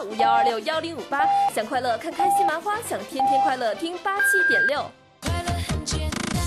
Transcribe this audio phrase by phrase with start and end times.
[0.00, 1.26] 八五幺二六幺零五八。
[1.54, 4.90] 想快乐看开心麻花，想天天快乐听八七点六。
[5.20, 6.42] 快乐很简单，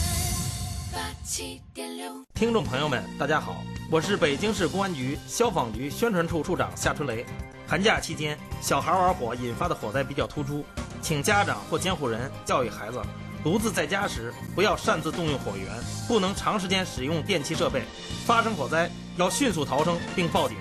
[0.91, 2.11] 八七点六。
[2.33, 3.57] 听众朋友们，大家好，
[3.91, 7.23] 我是北京市公安局消防局宣传处处长夏春雷。
[7.67, 10.65] 寒假期间，小孩玩火引发的火灾比较突出，
[10.99, 12.99] 请家长或监护人教育孩子。
[13.43, 15.69] 独自在家时，不要擅自动用火源，
[16.07, 17.83] 不能长时间使用电器设备。
[18.25, 20.57] 发生火灾要迅速逃生并报警。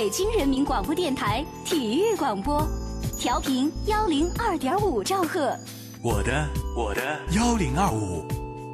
[0.00, 2.66] 北京人民广播电台体育广播，
[3.18, 5.54] 调频幺零二点五兆赫。
[6.00, 8.26] 我的我的幺零二五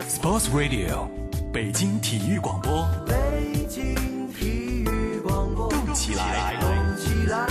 [0.09, 1.09] ，Sports Radio，
[1.53, 2.87] 北京体育广播。
[3.09, 7.49] 北京体育广播，动起来，动起来，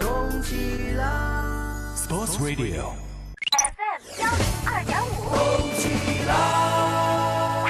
[0.00, 0.56] 动起
[0.96, 1.06] 来。
[1.94, 2.90] Sports Radio
[3.52, 5.30] FM 幺零二点五，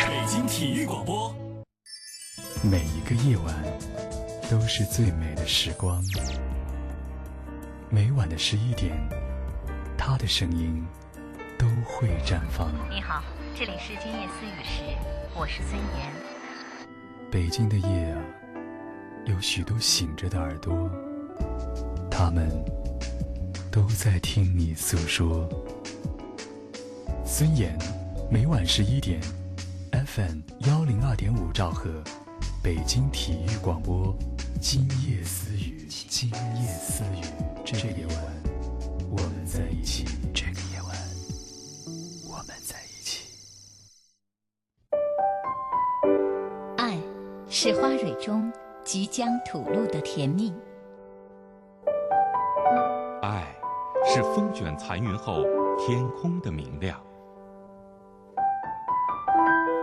[0.08, 1.34] 北京体育广播。
[2.62, 3.54] 每一个夜晚
[4.52, 6.04] 都是最美的时光。
[7.88, 8.94] 每晚的十一点，
[9.96, 10.84] 他的声音
[11.58, 12.70] 都会绽放。
[12.90, 14.82] 你好，这里是今夜思雨时，
[15.34, 16.12] 我是孙岩。
[17.30, 18.20] 北京的夜啊，
[19.24, 20.86] 有许多醒着的耳朵，
[22.10, 22.50] 他们。
[23.70, 25.48] 都在听你诉说。
[27.24, 27.74] 孙岩，
[28.30, 29.18] 每晚十一点
[29.92, 32.04] ，FM 幺零二点五兆赫，
[32.62, 34.14] 北京体育广播，
[34.60, 37.24] 今夜私语，今夜私语，
[37.64, 38.16] 这个夜晚，
[39.10, 40.04] 我们在一起。
[40.32, 40.96] 这个夜晚，
[42.30, 43.26] 我们在一起。
[46.76, 46.96] 爱，
[47.48, 48.52] 是花蕊中
[48.84, 50.54] 即将吐露的甜蜜。
[53.22, 53.44] 爱。
[54.04, 55.42] 是风卷残云后
[55.78, 57.00] 天空的明亮，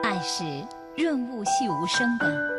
[0.04, 0.44] 爱是
[0.98, 2.59] 润物细无声的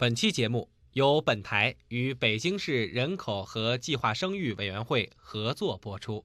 [0.00, 6.24] 本期节目由本台与北京市人口和计划生育委员会合作播出。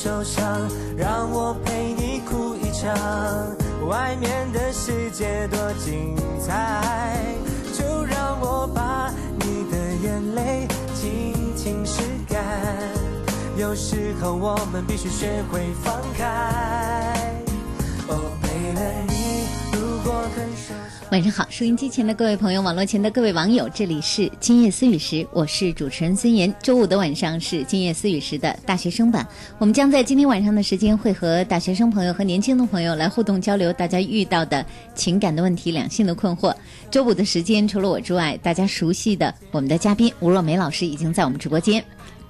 [0.00, 2.94] 受伤，让我陪你哭一场
[3.88, 7.34] 外面的世界多精彩，
[7.76, 12.38] 就让我把你的眼泪轻轻拭干。
[13.56, 17.34] 有时候我们必须学会放开。
[18.06, 19.07] ，Oh baby。
[21.10, 26.54] 晚上好，收音机前的各位朋友，网络前的各位网友，这里是今夜思雨时，我是主持人孙岩。
[26.62, 36.54] 周五的晚上是今夜思雨时的大学生版，我们将在今天晚上的时间会和大学生朋友和年轻的朋友来互动交流，大家遇到的情感的问题、两性的困惑。
[36.90, 41.82] 周五的时间，除了我之外，大家熟悉的我们的嘉宾吴若梅老师已经在我们直播间。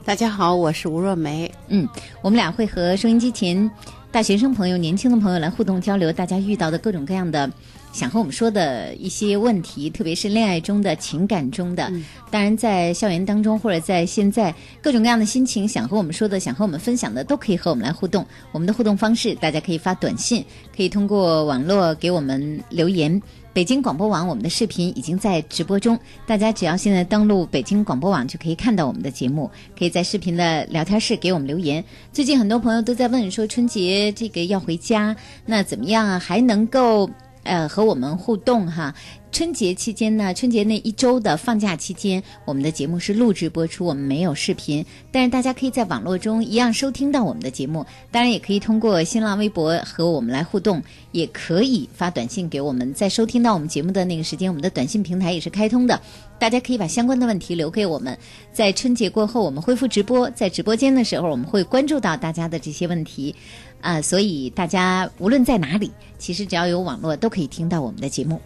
[0.04, 1.50] 大家好，我是吴若梅。
[1.66, 1.86] 嗯，
[2.22, 3.68] 我们俩会和收音机前
[4.12, 7.50] 大学生朋友、年轻的朋友来互动交流，大家遇到的各种各样的。
[7.92, 11.92] 想和我们说的一些问题，特别是恋爱中的情感中的，
[12.30, 18.24] 当然在校园当中或者在现在各种各样的心情，想和我们说的，想和我们分享的，都可以和我们来互动。
[18.52, 20.44] 我们的互动方式，大家可以发短信，
[20.76, 23.20] 可以通过网络给我们留言。
[23.54, 25.98] 北京广播网我们的视频已经在直播中，
[26.28, 31.84] 大家只要现在登录北京广播网就可以看到我们的节目，可以在视频的聊天室给我们留言。
[32.12, 36.18] 最近很多朋友都在问说春节这个要回家，那怎么样啊？
[36.20, 37.10] 还能够
[37.42, 38.94] 呃和我们互动哈？
[39.30, 47.84] 春节期间呢，春节那一周的放假期间，我们的节目是录制播出，我们没有视频，但是大家可以在网络中一样收听到我们的节目。
[48.10, 50.82] 当然，也可以通过新浪微博和我们来互动，
[51.12, 52.92] 也可以发短信给我们。
[52.94, 56.00] 在收听到我们节目的那个时间，我们的短信平台也是开通的，
[56.38, 58.16] 大家可以把相关的问题留给我们。
[58.50, 63.34] 在春节过后，我们恢复直播，在直播间的时候，我们会关注到大家的这些问题，
[63.80, 68.40] 啊，所以大家无论在哪里，其实只要有网络，都可以听到我们的节目。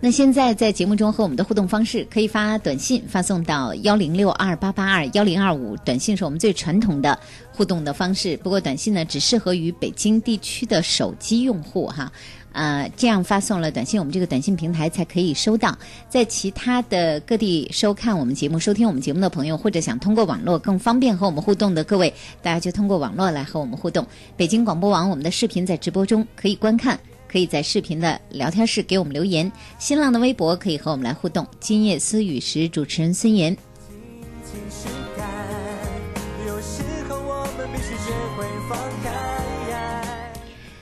[0.00, 7.18] 那现在在节目中和我们的互动方式，可以发短信发送到幺零六二八八二幺零二五，短信是我们最传统的
[7.52, 8.36] 互动的方式。
[8.36, 12.12] 不过短信呢，只适合于北京地区的手机用户哈，
[12.52, 15.76] 呃，这样发送了短信，我们这个短信平台才可以收到。
[16.08, 24.06] 在其他的各地收看我们节目、收听我们节目的朋友，或者想通过网络更方便和我们互动的各位，大家就通过网络来和我们互动。
[24.36, 26.96] 北京广播网我们的视频在直播中可以观看。
[27.28, 31.46] 可以在视频的聊天室给我们留言，新浪的微博可以和我们来互动。
[31.60, 33.54] 今夜思雨时，主持人孙岩。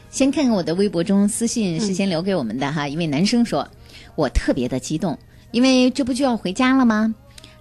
[0.09, 3.69] 先看看我的微博中私信事先留给我们的哈，一位男生说
[4.17, 5.19] ：“我特别的激动，
[5.51, 7.15] 因为这不就要回家了吗？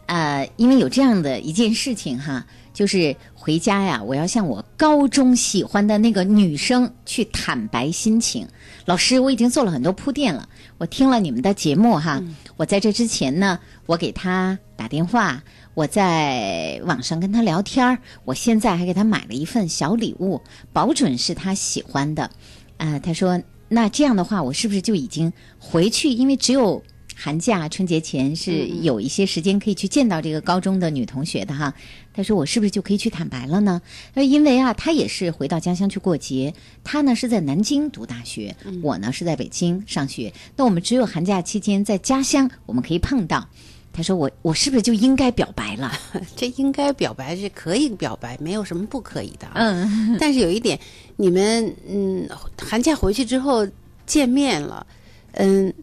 [0.05, 8.45] 呃，因为有这样的一件事情哈。”就是回家呀，我要向我高中喜欢的那个女生去坦白心情。
[8.83, 10.49] 老师，我已经做了很多铺垫了。
[10.77, 12.21] 我听了你们的节目哈，
[12.57, 15.41] 我在这之前呢，我给她打电话，
[15.73, 20.41] 我在网上跟她聊天儿，我现在还给她买了一份小礼物，
[20.73, 22.29] 保准是她喜欢的。
[22.75, 26.09] 啊，他说，那这样的话，我是不是就已经回去？
[26.09, 26.83] 因为只有。
[27.17, 31.73] 寒假、春节前是有一些时间可以去见到这个高中的女同学的哈。
[32.15, 33.81] 他说：“我是不是就可以去坦白了呢？”
[34.15, 36.53] 呃，因为啊，他也是回到家乡去过节。
[36.83, 40.31] 他呢是在南京读大学，我呢是在北京上学。
[40.55, 43.45] 那我们只有寒假期间在家乡我们可以碰到。
[43.91, 45.91] 他说：“我我是不是就应该表白了？
[46.35, 49.47] 这应该表白是可以表白，没有什么不可以的。
[49.53, 50.79] 嗯， 但是有一点，
[51.17, 52.27] 你们嗯，
[52.57, 53.67] 寒假回去之后
[54.05, 54.87] 见面了，
[55.33, 55.73] 嗯。”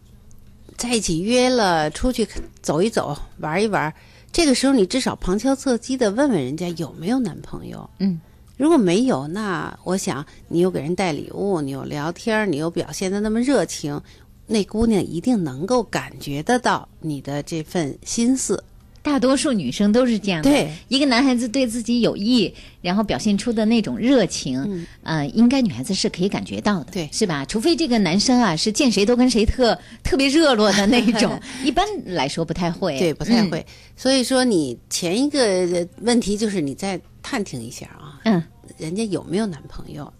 [0.77, 2.27] 在一起约了出去
[2.61, 3.93] 走一走、玩一玩，
[4.33, 7.89] 这个时候你至少旁敲侧击的问问人家有没有男朋友。
[7.99, 8.21] 嗯，
[8.57, 14.01] 如果没有，那我想你又给人带礼物，你又聊天，你又表现的那么热情，
[14.47, 18.63] 那姑娘一定能够感觉得到你的这份心思。
[19.03, 20.49] 大多数女生都是这样的。
[20.49, 27.45] 对，一个男孩子对自己有意，然后表现出的那种热情，呃，应该女孩子是可以感觉到的，对，是吧？
[27.45, 32.99] 除非这个男生啊是见谁都跟谁特特别热络的那种， 一般来说不太会。
[32.99, 33.67] 对，不太会。
[33.97, 38.43] 所以说，你前一个问题就是你再探听一下啊，嗯，
[38.79, 40.13] 人家有没有男朋友？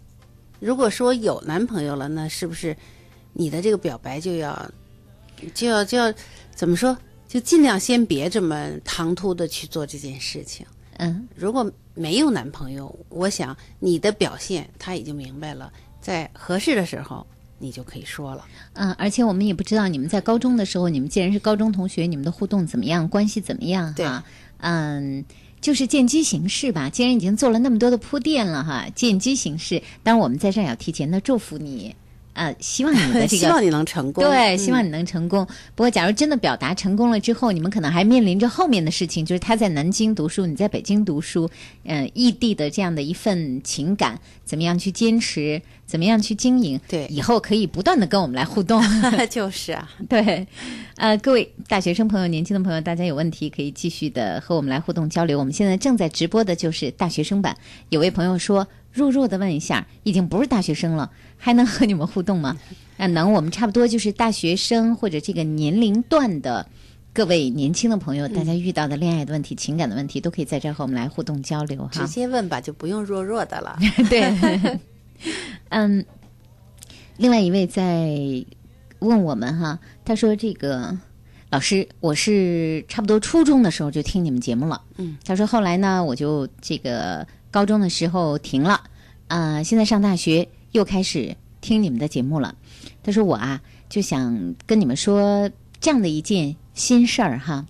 [0.59, 2.77] 如果说有男朋友了，那是不是
[3.33, 4.71] 你的这个表白就要
[5.55, 6.13] 就要就要
[6.55, 6.97] 怎么说？
[7.33, 10.67] 就尽量先别这么唐突的去做这件事情。
[10.99, 17.27] 嗯，如果没有男朋友，我想你的表现他已经明白了，在合适的时候
[17.59, 18.45] 你就可以说了。
[18.75, 23.95] 嗯，而且我们也不知道你们在高中的时候，你们既然是高中同学，你们的互动怎么样，关系怎么样？
[23.95, 24.23] 哈，
[24.59, 25.25] 嗯，
[25.63, 26.91] 就是见机行事吧。
[26.91, 29.83] 既然已经做了那么多的铺垫了，哈，见机行事。
[30.03, 31.97] 当然，我们在这儿要提前的祝福你。
[32.35, 34.25] 呃，希望你的 这个，希望你能成功。
[34.25, 35.47] 对，希望你能成功。
[35.75, 41.51] 不过，假如真的表达成功了之后，你们可能还面临着后面的事情，就是他在南京读书，你在北京读书，
[41.85, 46.81] 嗯，异地的这样的一份情感，怎么样去坚持，怎么样去经营？
[46.89, 48.83] 对，以后可以不断的跟我们来互动。
[49.29, 50.47] 就是啊，对，
[50.97, 55.39] 呃，各位大学生朋友、年轻的朋友，大家有问题可以继续的和我们来互动交流。
[55.39, 57.57] 我们现在正在直播的就是大学生版。
[57.91, 58.67] 有位朋友说。
[58.95, 61.11] 弱弱的问一下，已经不是大学生了，
[61.45, 62.57] 还能和你们互动吗？
[62.99, 63.33] 啊，能。
[63.33, 66.65] 我们差不多就是大学生或者这个年龄段的
[67.13, 71.91] 各位年轻的朋友，大家遇到的恋爱的问题、情感的问题，都可以在这儿和我们来互动交流哈。
[71.93, 73.77] 直接问吧，就不用弱弱的了。
[74.09, 74.81] 对，
[75.71, 76.05] 嗯。
[77.17, 78.17] 另外一位在
[79.01, 80.97] 问我们哈，他说：“这个
[81.51, 84.81] 老师，我是差不多初中的时候就听你们节目了。
[84.97, 88.81] 嗯，他说后来呢，我就这个。”高中的时候停了，
[89.29, 92.55] 啊，现在上大学又开始听你们的节目了。
[93.03, 95.51] 他说我啊，就想跟你们说
[95.81, 97.67] 这样的一件心事儿哈。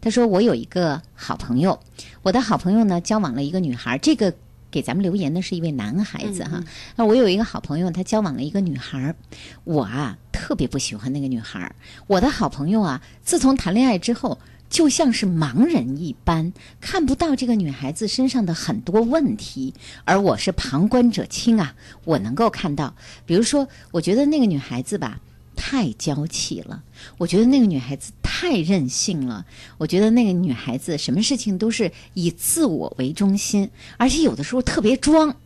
[0.00, 1.78] 他说我有一个好朋友，
[2.22, 4.34] 我的好朋友呢交往了一个女孩，这个
[4.70, 6.62] 给咱们留言的是一位男孩子哈。
[6.96, 9.16] 那我有一个好朋友，他交往了一个女孩儿，
[9.64, 11.74] 我啊特别不喜欢那个女孩儿。
[12.06, 14.38] 我的好朋友啊，自从谈恋爱之后。
[14.68, 19.72] 就像是盲人一般，看不到这个女孩子身上的很多问题，
[20.04, 22.94] 而我是旁观者清啊，我能够看到。
[23.24, 25.20] 比如说，我觉得那个女孩子吧，
[25.54, 26.82] 太娇气了；
[27.16, 29.44] 我觉得那个女孩子太任性了；
[29.78, 35.36] 我觉得那个女孩子什么事情都是以自我为中心，而且有的时候特别装。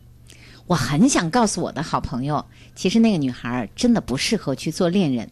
[0.67, 5.29] 我很想告诉我的好朋友，其实那个女孩真的不适合去做恋人。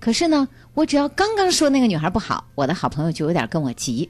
[0.00, 4.08] 可是呢，我只要刚刚说那个女孩不好，我的好朋友就有点跟我急。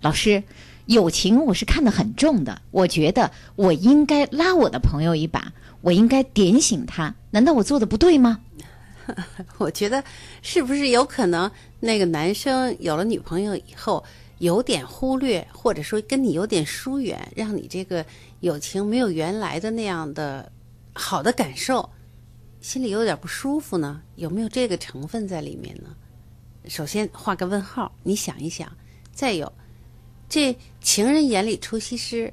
[0.00, 0.42] 老师，
[0.86, 7.14] 友情我是看得很重的，我觉得我应该拉我的朋友一把，我应该点醒他。
[7.32, 8.38] 难道我做的不对吗？
[9.58, 10.02] 我觉得
[10.42, 14.04] 是不是有可能那个男生有了女朋友以后，
[14.38, 18.06] 有点忽略，或者说跟你有点疏远，让你这个
[18.40, 20.50] 友情没有原来的那样的
[20.92, 21.90] 好的感受？
[22.62, 25.90] 心里有点不舒服呢，有没有这个成分在里面呢？
[26.68, 28.70] 首先画个问号，你想一想。
[29.12, 29.52] 再有，
[30.28, 32.32] 这情人眼里出西施，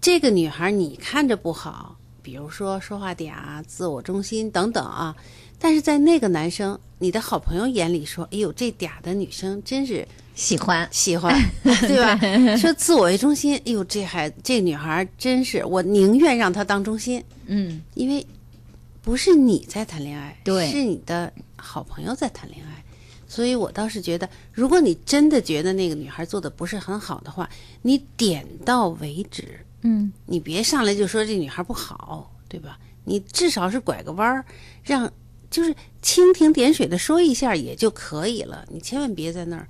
[0.00, 5.16] 这个女孩你看着不好，比如说说话嗲、自我中心等等啊。
[5.60, 12.18] 但是在那个男生，你的好朋友眼里说：“哎呦，这嗲的女生真是喜欢喜欢， 对吧？
[12.58, 17.22] ”说自我为中心，哎呦，这孩这女孩真是，我宁愿让她当中心。
[17.46, 18.26] 嗯，因为。
[19.02, 22.84] 不是你在谈恋爱，对，是你的好朋友在谈恋爱，
[23.26, 27.48] 所以我倒是觉得，如果你真的觉得那个女孩做的不是很好的话，
[27.82, 32.78] 你点到为止，嗯，你别上来就说这女孩不好，对吧？
[33.04, 34.44] 你至少是拐个弯儿，
[34.84, 35.10] 让
[35.50, 39.66] 就是蜻蜓点水的说一下也就可以了，你千万别在那儿，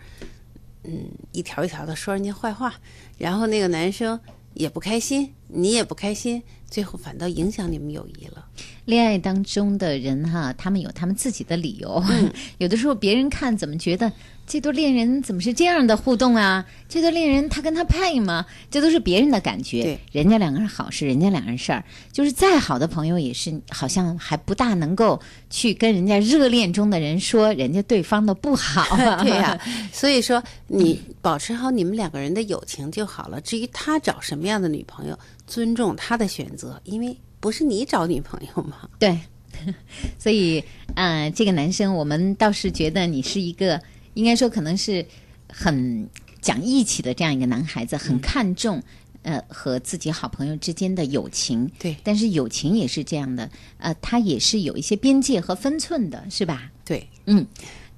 [0.82, 2.74] 嗯，一条一条的说人家坏话，
[3.16, 4.18] 然后那个男生
[4.54, 6.42] 也不开心，你也不开心。
[6.70, 8.46] 最后反倒影响你们友谊了。
[8.84, 12.02] 恋爱当中的人哈，他们有他们自己的理由。
[12.58, 14.10] 有的时候别人看怎么觉得
[14.46, 16.64] 这对恋人怎么是这样的互动啊？
[16.88, 18.44] 这对恋人他跟他配吗？
[18.70, 19.82] 这都是别人的感觉。
[19.82, 28.84] 对，人家两个人好是人家两个人事儿，就是再好的朋友也是好像还不大能够去跟人家热恋中的人说人家对方的不好。
[29.22, 29.60] 对呀，
[29.92, 33.40] 所以说你保持好你们两个人的友情就好了。
[33.40, 35.16] 至于他找什么样的女朋友。
[35.50, 38.88] 尊重他的选择，因为不是你找女朋友吗？
[39.00, 39.18] 对，
[40.16, 40.62] 所以，
[40.94, 43.82] 呃，这个男生，我们倒是觉得你是一个，
[44.14, 45.04] 应该说可能是
[45.48, 46.08] 很
[46.40, 48.80] 讲义气的这样一个男孩子，很看重
[49.22, 51.68] 呃和自己好朋友之间的友情。
[51.80, 56.70] 对，但是友情也是这样的，呃，他也是有一些边界和分寸的，是吧？
[56.84, 57.44] 对，嗯，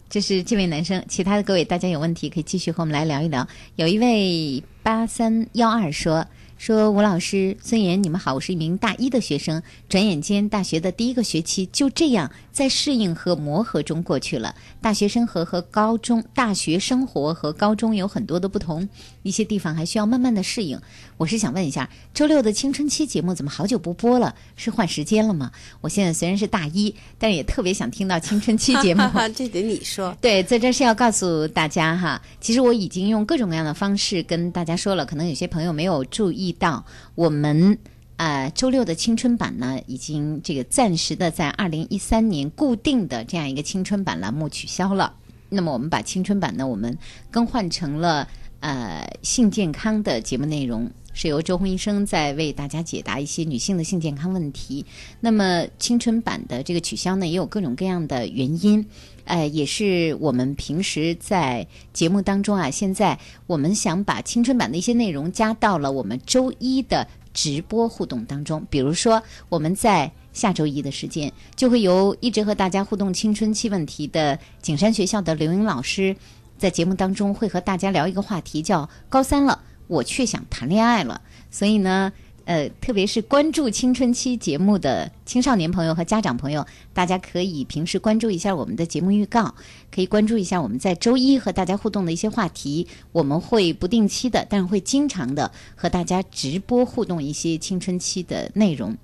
[0.09, 1.05] 这是这位男生。
[1.07, 3.47] 其他的各位，大家有问题可以继续和我们来聊一聊。
[3.77, 6.27] 有一位八三幺二说。
[6.63, 9.61] 说吴老师、孙岩，你们好，我是一名大一的学生。
[9.89, 14.55] 转眼间，大学的第一个学期就这样在适应和磨合中过去了。
[14.81, 18.89] 大学生活和高中，大学生活和高中有很多的不同，
[19.25, 20.81] 一些地方还需要慢慢的适应。
[21.17, 24.35] 我是想问一下，周六的青春期节目怎么好久不播了？
[24.57, 25.51] 是换时间了吗？
[25.81, 29.03] 我现在虽然是大一，但也特别想听到青春期节目。
[29.35, 30.17] 这得你说。
[30.21, 36.53] 对，在这是要告诉大家哈，其实我已经用各种各样的方式跟大家说了，可能有些朋友没有注意。
[36.59, 37.77] 到我们
[38.17, 45.15] 呃周六的青春版呢，已经这个暂时的在二零一三年固定的这样一个青春版栏目取消了。
[45.49, 46.97] 那么我们把青春版呢，我们
[47.31, 48.29] 更换成了
[48.61, 54.85] 呃性健康的节目内容，是由周红医生在为大家解答一些女性的性健康问题。
[55.21, 58.87] 那么青春版的这个取消呢，也有各种各样的原因。
[59.25, 63.17] 呃，也是我们平时在节目当中啊，现在
[63.47, 68.67] 我们想把青春版的一些内容加到了我们周一的直播互动当中。
[68.69, 76.17] 比如说，我们在下周一的时间，就会由一直和大家互动青春期问题的景山学校的刘英老师，
[76.59, 79.63] 在节目当中会和大家聊一个话题，叫“高三了，
[79.93, 81.21] 我却想谈恋爱了”。
[81.51, 82.13] 所以呢。
[82.45, 89.55] 呃，特别是关注青春期节目的青少年朋友和家长朋友，大家可以平时关注一下我们的节目预告，
[89.95, 92.89] 可以关注一下我们在周一和大家互动的一些话题。
[93.13, 98.97] 我们会不定期的，但是会经常的和大家直播互动一些青春期的内容。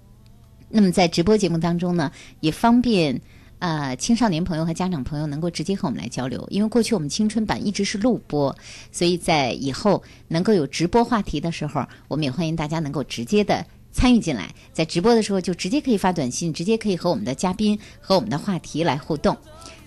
[0.71, 3.21] 那么在直播节目当中呢，也方便。
[3.59, 8.57] 呃，青少年朋友和家长朋友能够直接和我们来交流，因为过去我们青春版一直是录播，
[8.93, 19.37] 所以在以后能够有直播话题的时候，我们也欢迎大家能够直接的参与进来，在直播的时候就直接可以发短信，直接可以和我们的嘉宾和我们的话题来互动。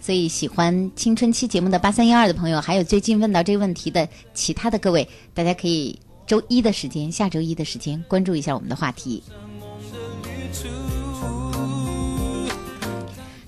[0.02, 9.24] 所以喜欢青春期节目的八三幺二的朋友，还有最近问到这个问题的其他的各位，大家可以周一的时间，下周一的时间，关注一下我们的话题。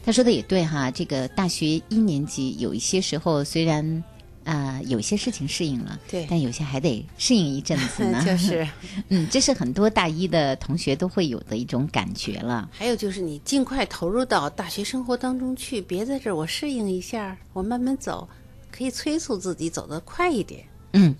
[0.05, 4.03] 他说的也对哈，这个大学一年级有一些时候虽然
[4.43, 8.21] 啊有些事情适应了，对，但有些还得适应一阵子呢。
[8.27, 8.67] 就是，
[9.07, 12.69] 嗯，这是很多大一的同学都会有的一种感觉了。
[12.73, 18.27] 还有就是你尽快投入到大学生活当中去，别在这儿我适应一下，我慢慢走，
[18.71, 20.65] 可以催促自己走得快一点。
[20.91, 21.15] 嗯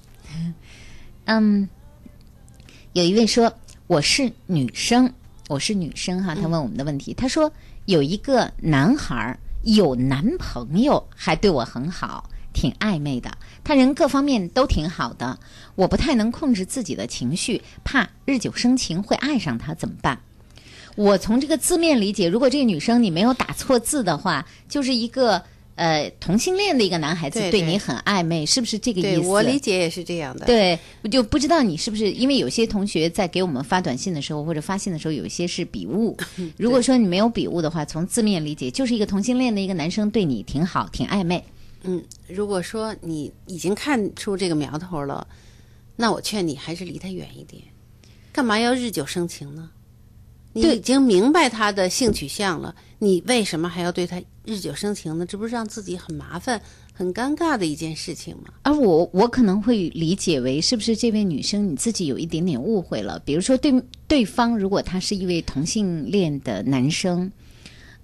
[1.24, 1.70] 嗯，
[2.92, 3.54] 有一位说
[3.88, 5.10] 我是女生，
[5.48, 7.50] 我是女生哈，他问我们的问题，他说。
[7.86, 13.38] 有一个男孩有男朋友，还对我很好，挺暧昧的。
[13.63, 15.40] 他人各方面都挺好的，
[15.75, 20.20] 我不太能控制自己的情绪，怕日久生情会爱上他，怎么办？
[20.96, 25.44] 我从这个字面理解，如果这个女生你没有打错字的话，就是一个。
[25.75, 29.27] 呃，同性恋的一个男孩子对你很暧昧，是不是这个意思？
[29.27, 30.46] 我理解也是这样的。
[30.46, 36.15] 对，我就不知道你是不是因为有些同学在给我们发短信的时候或者发信的时候，有一些是笔误。
[36.58, 41.44] 如果说你没有笔误的话，从字面理解就是一个同性恋的一个男生对你挺好，挺暧昧。
[41.84, 45.27] 嗯，如果说你已经看出这个苗头了，
[45.96, 47.62] 那我劝你还是离他远一点。
[48.32, 49.70] 干嘛要日久生情呢？
[50.53, 55.25] 你已经明白他的性取向了，你为什么还要对他日久生情呢？
[55.25, 56.62] 这不是让自己很麻烦、
[56.93, 58.53] 很尴尬的一件事情吗？
[58.63, 63.19] 而我，我可能会理解为，是不是这位女生你自己有一点点误会了？
[63.19, 63.73] 比如说，对
[64.07, 67.31] 对方如果他是一位同性恋的男生，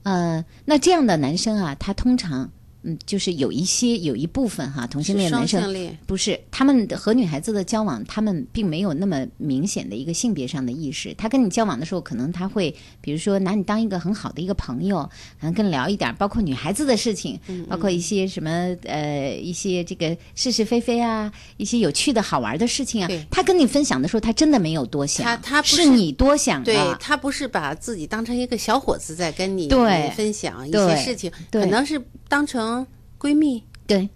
[0.04, 2.52] 呃，那这样的男生啊，他通常。
[2.84, 11.14] 嗯，就是有一些有一部分哈，同性恋男生不是他们和女孩子的交往，他们并没有那么明显的一个性别上的意识。
[11.16, 15.02] 他跟你交往的时候，可能他会比如说拿你当一个很好的一个朋友，
[15.40, 18.50] 可能跟你聊一点，包括女孩子的事情，包括一些什么
[18.84, 23.10] 呃一些这个是是非非啊，一些有趣的好玩的事情啊。
[23.30, 32.88] 他跟你分享的时候，他真的没有多想，他他是你多想，对他不是把自己当成一个小伙子在跟你对分享一些事情，可能是当成。
[33.22, 34.08] 闺蜜，对，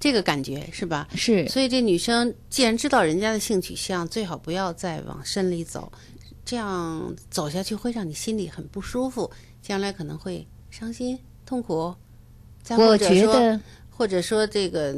[0.00, 1.06] 这个感觉是吧？
[1.14, 1.46] 是。
[1.46, 5.92] 所以这女生既然知道人家的性取向，最好不要再往深里走，
[6.44, 9.30] 这样走下去会让你心里很不舒服，
[9.62, 11.94] 将来可能会伤心痛苦。
[12.70, 14.92] 我觉得，或者说这个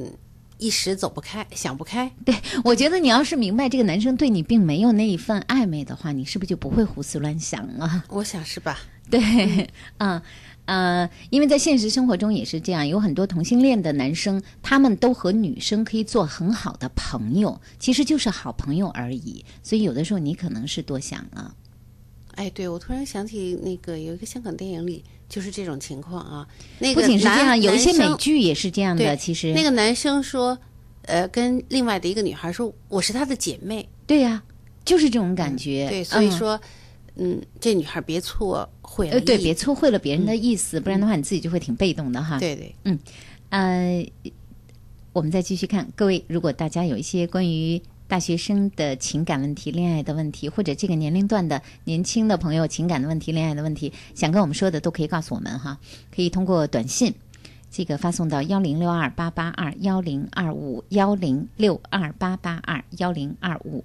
[0.56, 2.10] 一时走不开，想不开。
[2.24, 8.04] 对，我觉得你要是明白这个男生对你并没有那一份暧昧的话，你是不是就不会胡思乱想了？
[8.08, 8.78] 我想是吧？
[9.10, 10.22] 对，嗯。
[10.64, 19.44] 呃，因为在现实生活中也是这样，有很多同性恋的男生，他们都和女生可以做很好的朋友，其实就是好朋友而已。
[19.62, 21.54] 所以有的时候你可能是多想了。
[22.36, 26.46] 哎，对，我突然想起那个有一个香港电影里就是这种情况啊。
[26.78, 29.16] 那个不仅是这样，有一些美剧也是这样的。
[29.16, 30.56] 其实那个男生说，
[31.02, 33.88] 呃，跟另外的一个女孩说，我是她的姐妹。
[34.06, 34.42] 对呀，
[34.84, 35.88] 就是这种感觉。
[35.90, 36.56] 对，所以说。
[36.56, 36.60] 嗯，
[37.60, 42.38] 这女孩别错会了，呃，对，别错会了别人的意思，不然的话你自己就会挺被动的哈。
[42.38, 42.98] 对对，嗯，
[43.50, 44.06] 呃，
[45.12, 55.78] 我们再继续看，各位，如果大家有一些关于大学生的情感问题、恋爱的问题，或者这个年龄段的年轻的朋友情感的问题、恋爱的问题，想跟我们说的，都可以告诉我们哈，
[56.14, 57.14] 可以通过短信
[57.70, 63.84] 这个发送到幺零六二八八二幺零二五幺零六二八八二幺零二五。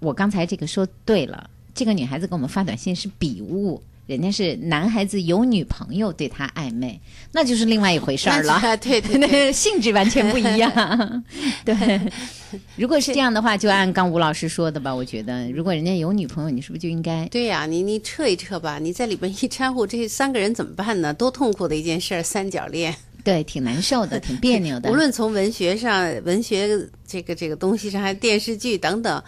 [0.00, 1.50] 我刚才这个说对了。
[1.74, 7.00] 这个女孩子给我们发短信是笔误，人家是男孩子有女朋友对她暧昧，
[7.32, 8.60] 那就是另外一回事儿了。
[8.76, 11.24] 对 对对，性质完全不一样。
[11.64, 11.74] 对，
[12.76, 14.94] 如果是这样的话，就按刚吴老师说的吧。
[14.94, 17.26] 我觉得，如果人家有女朋友，你是不是就应该？
[17.28, 18.78] 对呀，你你撤一撤吧。
[18.78, 21.12] 你在里边一掺和，这三个人怎么办呢？
[21.12, 22.94] 多痛苦的一件事儿，三角恋。
[23.24, 24.90] 对，挺难受的，挺别扭的。
[24.92, 26.68] 无论从文学上、文学
[27.06, 29.20] 这个这个东西上，还是电视剧等等。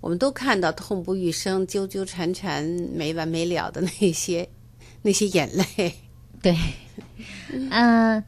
[0.00, 4.48] 我们都看到痛不欲生、纠纠缠缠、没完没了的那些
[5.02, 5.94] 那些眼泪。
[6.42, 6.56] 对，
[7.70, 8.24] 嗯，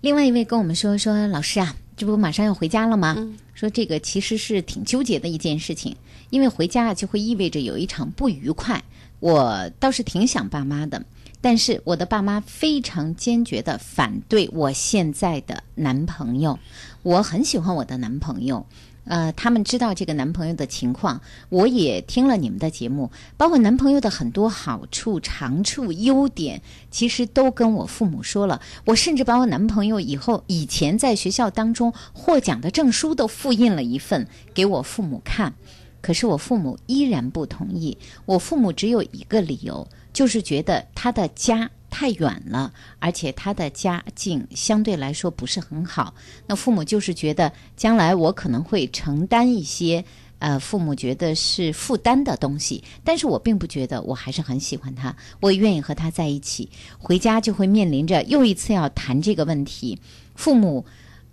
[0.00, 3.16] 另外一位跟我们说说，老师啊，这不马上要回家了吗？
[3.54, 5.96] 说这个其实是挺纠结的一件事情，
[6.30, 8.82] 因为回家就会意味着有一场不愉快。
[9.20, 11.04] 我倒是挺想爸妈的，
[11.40, 16.58] 但是我的爸妈非常坚决的反对我现在的男朋友。
[17.02, 18.66] 我很喜欢我的男朋友。
[19.04, 28.60] 呃，他们知道这个男朋友的情况，我也听了你们的节目，包括男朋友的很多好处、长处、优点，其实都跟我父母说了。
[28.84, 35.52] 我甚至把我男朋友以后以前在学校当中获奖的证书都复印了一份给我父母看，
[36.00, 37.98] 可是我父母依然不同意。
[38.24, 46.14] 我父母只有一个理由，就是觉得他的家太远了，而且他的家境相对来说不是很好。
[46.46, 50.02] 那父母就是觉得将来我可能会承担一些，
[50.38, 56.70] 呃，父母觉得是负担的东西，但是我并不觉得，我还是很喜欢他，我也愿意和他在一起。
[56.98, 59.98] 回家就会面临着又一次要谈这个问题，
[60.34, 60.84] 父母。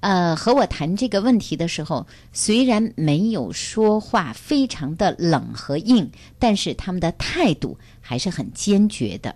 [0.02, 9.36] 呃，和我谈这个问题的时候，虽然没有说话非常的冷和硬，但是他们的态度还是很坚决的。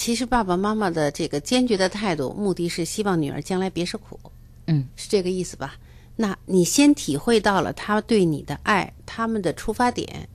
[0.00, 4.18] 对，其实爸爸妈妈的这个坚决的态度，目的是希望女儿将来别受苦。
[4.66, 5.74] 嗯，是这个意思吧？
[6.16, 10.28] 那你先体会到了他对你的爱，他们的出发点，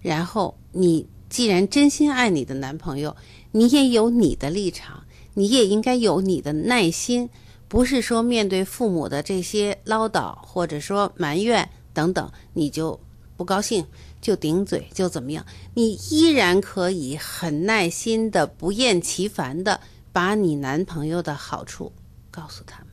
[0.00, 3.14] 然后你既然真心爱你的男朋友，
[3.52, 5.04] 你也有你的立场，
[5.34, 7.28] 你也应该有你的耐心。
[7.68, 12.98] 不是说面对父母的这些唠叨，或者说埋怨等等，你就
[13.36, 13.86] 不高兴，
[14.20, 15.44] 就顶嘴，就怎么样？
[15.74, 19.80] 你依然可以很耐心的、不厌其烦的
[20.12, 21.92] 把你男朋友的好处
[22.30, 22.88] 告诉他们，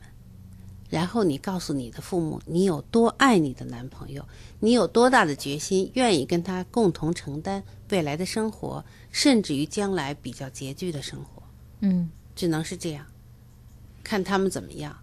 [0.88, 4.26] 然后你告诉你的父母，你有多爱你的男朋友，
[4.60, 11.42] 你有多大的决心，愿意跟他共同承担未来的生活，甚至于将来比较拮据的生活。
[11.80, 13.04] 嗯，只能是这样。
[14.02, 14.96] 看他们怎么样，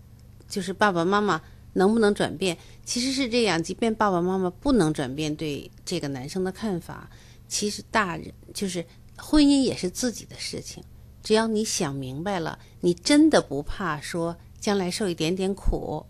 [0.49, 1.39] 就是爸爸妈妈
[1.75, 2.57] 能不能转变？
[2.83, 7.09] 其实是这样，即便爸爸妈妈不能转变对这个男生的看法，
[7.47, 8.83] 其实大人就是
[9.17, 10.83] 婚姻也是自己的事情。
[11.23, 16.05] 只要你想明白了，你真的不怕说将来受一点点苦，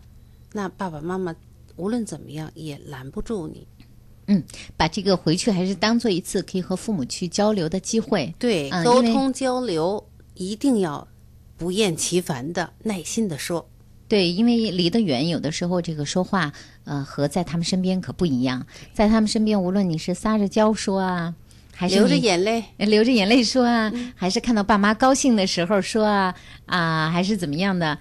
[0.53, 1.35] 那爸爸妈妈
[1.75, 3.67] 无论怎么样也拦不住你。
[4.27, 4.43] 嗯，
[4.75, 8.33] 把这个回去还是当做一次可以和父母去交流的机会。
[8.39, 11.07] 对，沟通交流一定要。
[11.57, 13.69] 不厌其烦的、耐心的说，
[14.07, 18.65] 对，因为离得远，有的时候这个说话，呃，和在他们身边可不一样。
[18.93, 21.33] 在他们身边，无论你是撒着娇说啊，
[21.73, 26.35] 还是流着眼泪，流着眼泪说啊，还是看到爸妈高兴的时候说啊，
[26.67, 27.97] 啊，还是怎么样的，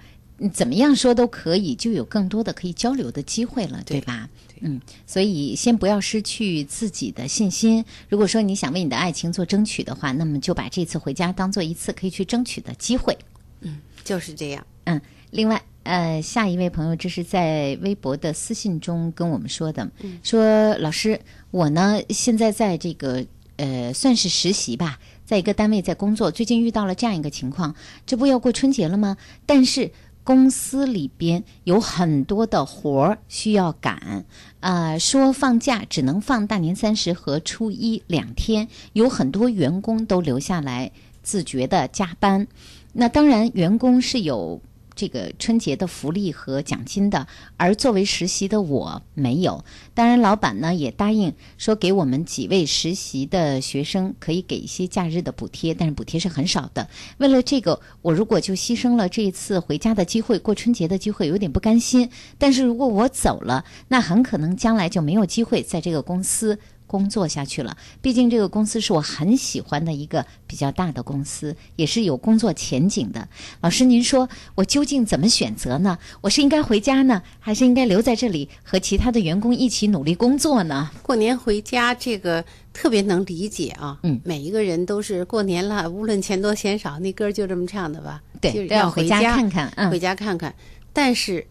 [0.53, 4.29] 怎么样说都可以，就有更多的可以交流的机会了，对吧？
[4.61, 7.83] 嗯，所以先不要失去自己的信心。
[8.07, 13.17] 如果说你想为你的爱情做争取的话，那么就把这次回家当做一次可以去争取的机会。
[13.59, 14.65] 嗯，就是这样。
[14.85, 19.87] 嗯，另外，呃，下一位朋友，这是在微博的私信中跟我们说的，
[20.23, 21.21] 说老师，
[21.51, 23.23] 我呢现在在这个
[23.57, 27.75] 呃算是实习吧，在一个单位在工作，最近遇到了这样一个情况，
[28.07, 29.15] 这不要过春节了吗？
[29.45, 29.91] 但是
[30.23, 34.25] 公司里边有很多的活儿需要赶，
[34.61, 42.47] 啊，说放假只能放大年三十和初一两天，有很多员工都留下来自觉的加班。
[42.93, 44.61] 那当然，员工是有
[44.95, 47.27] 这个春节的福利和奖金的，
[47.57, 49.63] 而作为实习的我没有。
[49.93, 56.87] 当然，老板呢也答应说给我们几位实习的学生可以给一些假日的补贴，但是补贴是很少的。
[57.17, 62.09] 为了这个，我如果就牺牲了这一次回家的机会、过春节的机会，有点不甘心。
[62.37, 66.57] 但是如果我走了，那很可能将来就没有机会在这个公司。
[66.87, 73.27] 工作下去了，毕竟这个公司是我很喜欢的一个比较大的公司，也是有工作前景的。
[73.61, 75.97] 老师，您说我究竟怎么选择呢？
[76.21, 80.91] 我是应该回家呢，还是应该留在这里和其他的员工一起努力工作呢？
[81.01, 88.21] 过年回家这个特别能理解啊，嗯，每一个人都是过年了，无论钱多钱少，那歌就这么唱的吧？
[88.39, 90.53] 对，要回家看看，嗯，回家看看。
[90.93, 91.45] 但是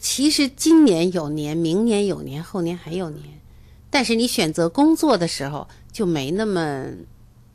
[0.00, 3.24] 其实今年有年，明年有年，后年还有年。
[3.90, 6.84] 但是你选择工作的时候就没那么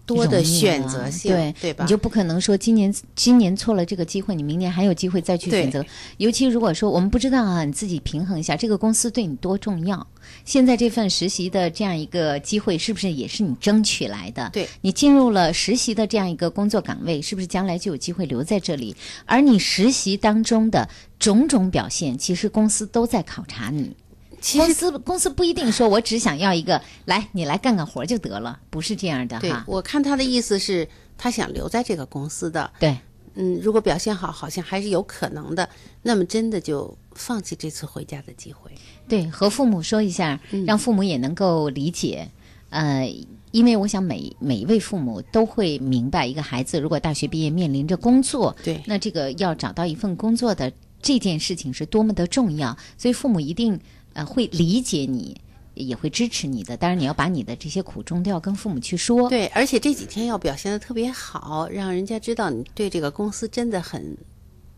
[0.04, 1.86] 多的选择性，对对吧？
[1.86, 5.86] 你就不可能说今年今年错了这个机会，你明年还有机会再去选择。
[6.18, 10.06] 尤其如果说我们不知道啊，你自己平衡一下，这个公司对你多重要？
[10.44, 14.50] 现在这份实习的这样一个机会，是不是也是你争取来的？
[14.52, 18.96] 对你进入了实习的这样一个工作岗位，是不是将来就有机会留在这里？
[19.26, 20.90] 而你实习当中的
[21.20, 23.96] 种种表现，其实公司都在考察你。
[24.42, 29.64] 公司公司不一定说，我只想要一个来，你来干干活就得了，不是这样的哈。
[29.68, 32.72] 我看他的意思是，他想留在这个公司的。
[32.80, 32.98] 对，
[33.36, 35.70] 嗯，如果表现好，好像还是有可能的。
[36.02, 38.72] 那么真的就放弃这次回家的机会。
[39.08, 42.28] 对，和父母说一下，让父母也能够理解。
[42.72, 43.08] 呃，
[43.52, 53.80] 因为我想每每一位父母都会明白，一个孩子如果大学毕业面临着工作，对，那这个要找到一份工作的这件事情是多么的重要，所以父母一定。
[54.14, 55.40] 呃，会理解你，
[55.74, 56.76] 也会支持你的。
[56.76, 59.30] 当然，你要把你的这些苦衷都要跟父母去说。
[59.30, 64.18] 对，而且这几天要表现的特别好，让人家知道你对这个公司真的很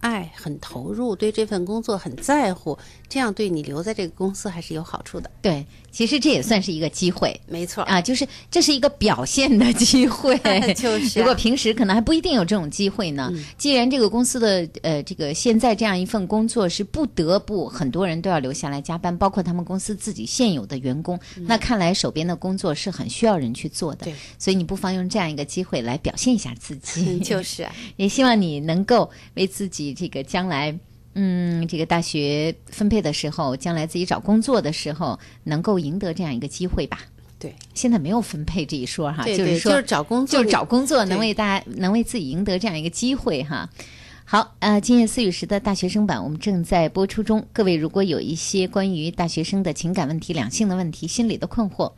[0.04, 5.32] 爱、很投入，对这份工作很在乎，这样对你留在这个公司还是有好处的。
[5.42, 10.38] 对，其实这也算是一个机会，没错啊，就是这是一个表现的机会。
[10.76, 13.32] 就是，如果平时可能还不一定有这种机会呢。
[13.58, 24.04] 既然这个公司的呃这个现在这样一份工作是不得不很多人都要留下来加班，包括他们公司自己现有的员工，那看来手边的工作是很需要人去做的。
[24.04, 27.20] 对，所以你不妨用这样一个机会来表现一下自己。
[27.20, 30.78] 就是啊， 也希望你能够为自己这个将来，
[31.14, 37.00] 嗯，这个大学分配的时候，将来自己找工作的时候，能够赢得这样一个机会吧。
[37.40, 43.70] 对，现在没有分配这一说哈，就是说就是找工作，就是找工作能为大家能为自己赢得这样一个机会哈。
[44.26, 51.92] 好，呃，今夜思雨时的大学生版我们正在播出中，各位如果有一些关于大学生的情感问题、两性的问题、心理的困惑。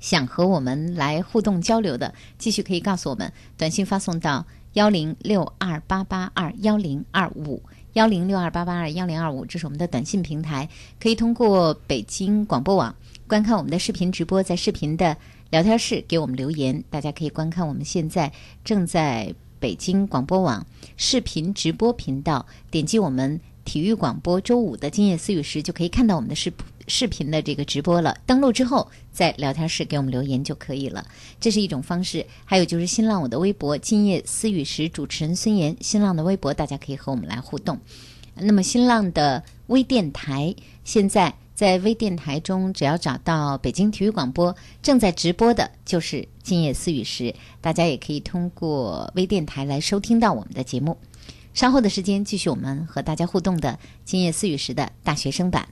[0.00, 7.62] 想和我们来互动交流的，继续可以告诉我们，短信发送到幺零六二八八二幺零二五
[7.94, 10.68] 幺零六二八八二幺零二五，这是我们的短信平台，
[11.00, 12.94] 可以通过北京广播网
[13.26, 15.16] 观看我们的视频直播，在视频的
[15.50, 18.32] 聊天室给我们留言，大家可以观看我们现在
[18.64, 20.64] 正在北京广播网
[20.96, 26.64] 视频直播频道，点击我们体育广播周五的今夜思雨时，就可以看到我们的视频。
[26.88, 31.06] 视频的这个直播了，登录之后在聊天室给我们留言就可以了，
[31.38, 32.26] 这是一种方式。
[32.44, 37.78] 还有就是新浪我的微博“今夜思雨时”主持人孙岩，新浪的微博大家可以和我们来互动。
[38.34, 50.96] 那么新浪的微电台，现在在微电台中，只要找到北京体育广播正在直播的，就是“今夜思雨时”，大家也可以通过微电台来收听到我们的节目。
[51.52, 55.66] 稍后的时间继续我们和大家互动的“今夜思雨时”的大学生版。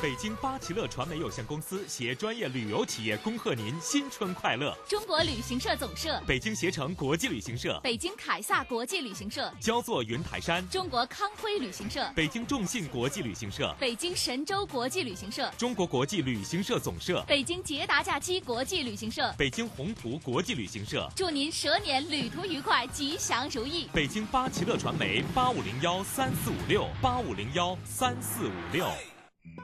[0.00, 4.72] 北京八奇乐传媒有限公司携专业旅游企业恭贺您新春快乐！
[4.88, 23.88] 中国旅行社总社、北京携程国际旅行社、北京凯撒国际旅行社、焦作云台山、中国康辉旅行社、北京众信国际旅行社、北京神州国际旅行社、中国国际旅行社总社、北京捷达假期国际旅行社、北京宏图国际旅行社，祝您蛇年旅途愉快，吉祥如意！
[23.92, 28.88] 北京八奇乐传媒八五零幺三四五六八五零幺三四五六，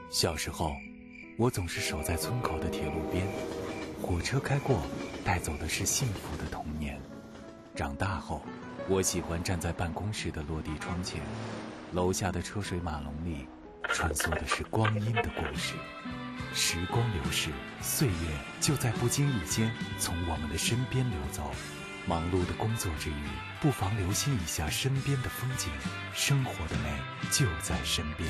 [0.09, 0.75] 小时候。
[1.37, 3.27] 我总是守在村口的铁路边，
[4.01, 4.79] 火车开过，
[5.25, 6.97] 带走的是幸福的童年。
[7.75, 8.41] 长大后，
[8.87, 11.21] 我喜欢站在办公室的落地窗前，
[11.91, 13.45] 楼下的车水马龙里，
[13.89, 15.73] 穿梭的是光阴的故事。
[16.53, 17.49] 时光流逝，
[17.81, 18.13] 岁月
[18.61, 19.69] 就在不经意间
[19.99, 21.51] 从我们的身边流走。
[22.07, 23.23] 忙碌的工作之余，
[23.59, 25.69] 不妨留心一下身边的风景，
[26.13, 26.97] 生活的美
[27.29, 28.29] 就在身边。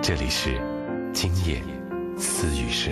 [0.00, 0.54] 这里是
[1.12, 1.60] 今夜
[2.16, 2.90] 思雨时。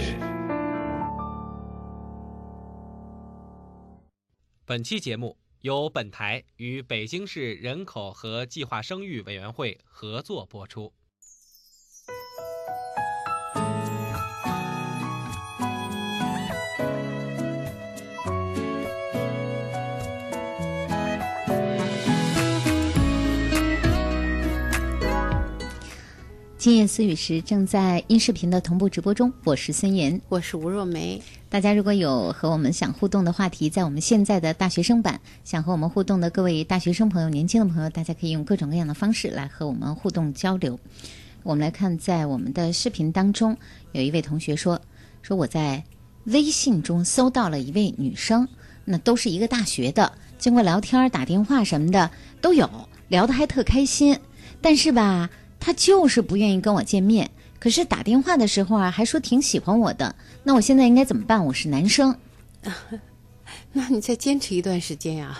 [4.64, 10.92] 本期节目由本台与北京市人口和计划生育委员会合作播出。
[26.67, 31.23] 今夜思雨时正在音视频的同步直播中，我是孙岩，我是吴若梅。
[31.49, 40.77] 大家如果有和我们想互动的话题，在我们现在的大学生版，想和我们互动的各位大学生朋友、年轻的朋友，大家可以用各种各样的方式来和我们互动交流。
[41.45, 43.57] 我们来看，在我们的视频当中，
[43.93, 44.83] 有一位同学说
[45.23, 45.85] ：“说我在
[46.25, 48.49] 微信中搜到了一位女生，
[48.85, 52.69] 那都是一个大学的，经过聊天、打电话什么的都有，
[53.07, 54.19] 聊得还特开心，
[54.61, 55.31] 但是吧。”
[55.67, 60.15] 他就是不愿意跟我见面，可是打电话的时候啊，还说挺喜欢我的。
[60.45, 61.45] 那我现在应该怎么办？
[61.45, 62.17] 我是男生，
[63.75, 65.37] 那你再坚持一段时间呀，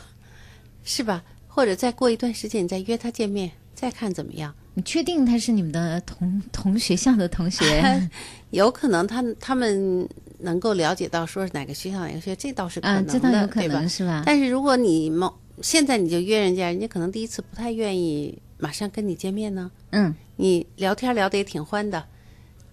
[0.83, 1.23] 是吧？
[1.47, 4.53] 或者再过一段时间，你再约他见面，再看怎么样？
[4.75, 8.09] 你确定他是你们的同同学校的同学？
[8.51, 10.09] 有可能他他们
[10.41, 14.25] 能够了解到说是哪个学校哪个学校，这倒是可能的，这倒有可能是吧？
[14.27, 15.31] 但是如果你们
[15.63, 18.39] 现在你就约人家，人家可能第一次不太愿意。
[18.59, 22.07] 马上跟你见面呢，嗯，你聊天聊得也挺欢的，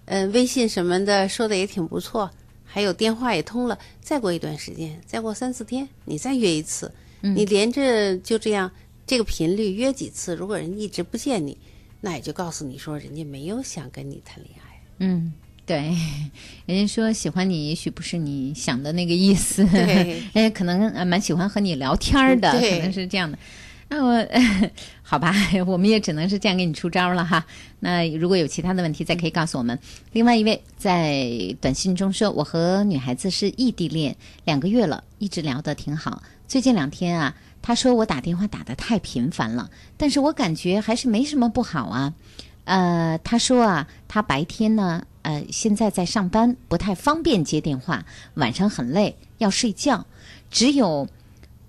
[0.06, 2.32] 嗯，微信什么的说的也挺不错，
[2.64, 3.78] 还有电话也通了。
[4.00, 8.72] 再过一段时间，再过三四天，你再约一次，你连着就这样
[9.06, 11.58] 这个频率约几次，如果人一直不见你，
[12.00, 14.82] 那也就告诉你说人家没有想跟你谈恋爱。
[15.00, 15.34] 嗯，
[15.66, 15.96] 对，
[16.66, 19.64] 人家说喜欢你，也许不是你想的那个意思。
[19.66, 23.38] 对，人 家可能蛮喜欢和你聊天的，可能是这样的。
[23.90, 24.28] 那我
[25.04, 25.34] 好吧，
[25.68, 27.46] 我们也只能是这样给你出招了哈。
[27.80, 29.78] 那如果有其他的问题，再可以告诉我们。
[30.14, 31.30] 另外一位在
[31.62, 36.24] 短信中说：“我和女孩子是异地恋，两个月了，一直聊得挺好。
[36.48, 42.14] 最近两天啊，她说我打电话打得太频繁了，但是我感觉还是没什么不好啊。
[42.66, 50.06] 呃，他说啊，他白天呢，呃，现在在上班，不太方便接电话，晚上很累要睡觉，
[50.50, 51.08] 只有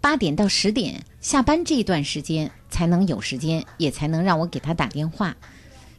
[0.01, 5.35] 八点到十点。”下班这一段时间才能有时间，也才能让我给他打电话。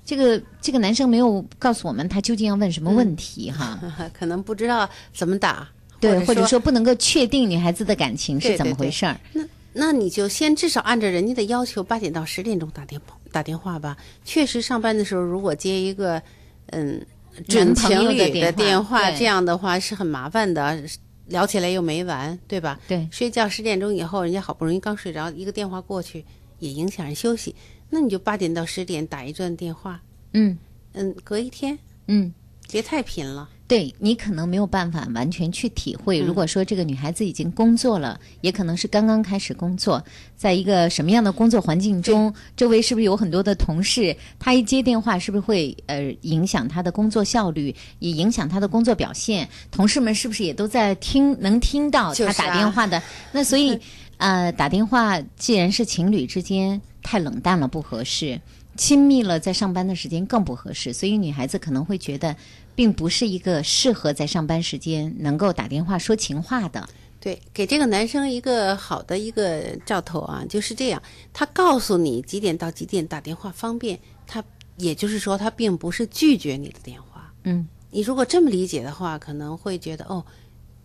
[0.06, 3.80] 这个这个男生没有告诉我们他究竟要问什么问题哈，
[4.14, 5.68] 可能不知道怎么打，
[6.00, 9.20] 对，或者说不能够确定女孩子的感情是怎么回事儿。
[9.34, 9.42] 那
[9.78, 13.00] 那你就先至少按照人家的要求，八点到十点钟打电
[13.32, 13.98] 打电话吧。
[14.24, 16.22] 确实上班的时候如果接一个
[16.68, 17.06] 嗯
[17.48, 20.82] 准情侣的电话，这样的话是很麻烦的。
[21.28, 22.80] 聊起来又没完，对吧？
[22.88, 26.24] 对，睡觉十点钟以后，人家好不容易刚睡着，一个电话过去
[26.60, 27.56] 也影响人休息。
[27.90, 30.00] 那你就八点到十点打一段电话，
[30.34, 30.56] 嗯
[30.94, 32.32] 嗯，隔一天，嗯，
[32.70, 33.50] 别太频了。
[33.68, 36.20] 对你可能没有办法完全去体会。
[36.20, 40.04] 如果说这个女孩子已经工作了，也可能是刚刚开始工作，
[40.36, 44.16] 在一个什么样的工作环境中，周围是不是有很多的同事？
[44.38, 49.50] 她一接电话，是不是会呃影响她的工作效率，也影响她的工作表现？
[49.72, 53.02] 同事们是不是也都在听，能听到她打电话的？
[53.32, 53.80] 那所以，
[54.18, 58.40] 呃，打电话既然是情侣之间，太冷淡了不合适，
[58.78, 60.94] 亲密了在上班的时间更不合适。
[60.94, 62.36] 所以女孩子可能会觉得。
[62.76, 66.88] 并不是一个适合在上班时间能够打电话说情话的。
[67.20, 71.02] 对，给这个男生一个好的一个兆头啊，就是这样。
[71.34, 74.44] 他告诉你几点到几点打电话方便，他
[74.78, 77.34] 也就是说他并不是拒绝你的电话。
[77.46, 80.24] 嗯，你如果这么理解的话，可能会觉得哦，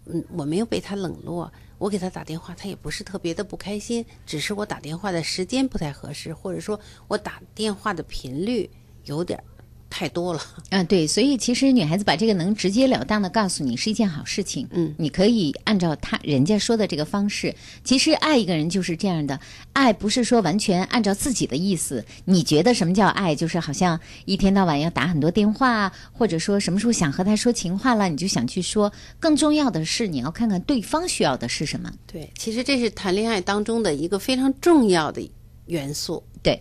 [0.06, 8.70] 嗯，我没有被他冷落，我给他打电话，他也不是特别的不开心，只是我打电话的时间不太合适，或者说我打电话的频率
[9.04, 9.42] 有点。
[9.90, 17.52] 太多了，嗯，对，所以其实女孩子把这个能直截了当的告诉你是一件好事情，嗯，你可以按照他人家说的这个方式。
[17.82, 19.38] 其实爱一个人就是这样的，
[19.72, 22.04] 爱不是说完全按照自己的意思。
[22.24, 23.34] 你觉得什么叫爱？
[23.34, 28.90] 就是好像一天到晚要打很多电话，或者说什么时候想和他说情话了，你就想去说。
[29.18, 31.92] 更重要的是，你要看看对方需要的是什么。
[32.06, 35.28] 对，其实这是谈恋爱当中的一个非常重要的
[35.66, 36.22] 元素。
[36.42, 36.58] 对。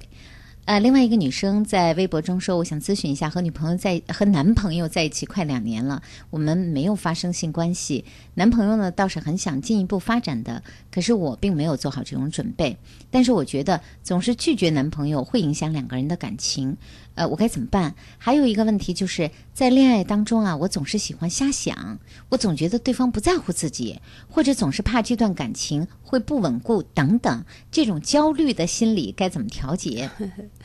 [0.69, 8.05] 呃，另外一个女生在微博中说：“我想咨询一下，和女朋友在和男朋友在一起快两年了，我们没有发生性关系。
[8.35, 12.77] 男朋友呢倒是很想进一步发展的，可是我并没有做好这种准备。
[13.09, 16.77] 但是我觉得总是拒绝男朋友会影响两个人的感情。”
[17.19, 17.93] 呃，我该怎么办？
[18.17, 30.09] 还有一个问题就是在恋爱当中啊，我总是喜欢瞎想，我总觉得对方不在乎自己，或者总是怕这段感情会不稳固等等，这种焦虑的心理该怎么调节？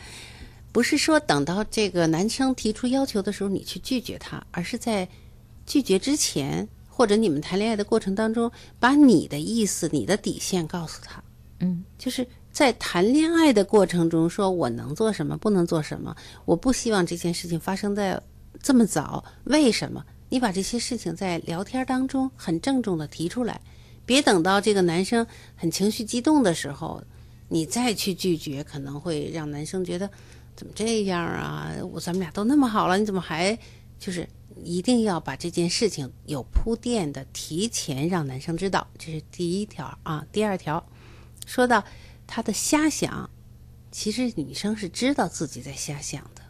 [0.70, 5.08] 不是说等到这个男生提出要求的时候你去拒绝他，而是在
[5.66, 11.20] 拒绝之前，或者你们谈恋爱的过程当中，把你的意思、你的底线告诉他。
[11.58, 12.24] 嗯，就是。
[12.54, 16.14] 在谈恋爱的过程中，说我能做什么，不能做什么，
[16.44, 18.22] 我不希望这件事情发生在
[18.62, 19.24] 这么早。
[19.42, 20.04] 为什么？
[20.28, 23.60] 你把这些事情在聊天当中很郑重的提出来，
[24.06, 27.02] 别等到这个男生很情绪激动的时候，
[27.48, 30.08] 你再去拒绝，可能会让男生觉得
[30.54, 31.72] 怎么这样啊？
[31.90, 33.58] 我咱们俩都那么好了，你怎么还
[33.98, 34.28] 就是
[34.62, 40.24] 一定要把这件事情有铺垫的提前让男生知道，这是第一条啊。
[40.30, 40.86] 第二条，
[41.46, 41.82] 说到。
[42.26, 43.30] 他的瞎想，
[43.90, 46.42] 其实女生是知道自己在瞎想的，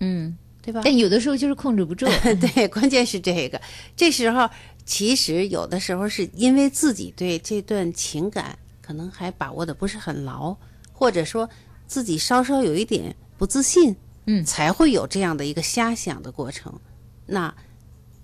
[0.00, 0.80] 嗯，对吧？
[0.84, 2.06] 但有的时候就是控制不住。
[2.40, 3.60] 对，关键是这个。
[3.96, 4.48] 这时候
[4.84, 10.56] 其实有的时候是因为自己对这段情感可能还把握的不是很牢，
[10.92, 11.48] 或者说
[11.86, 13.94] 自己稍稍有一点不自信，
[14.26, 16.80] 嗯，才会有这样的一个瞎想的过程。
[17.26, 17.54] 那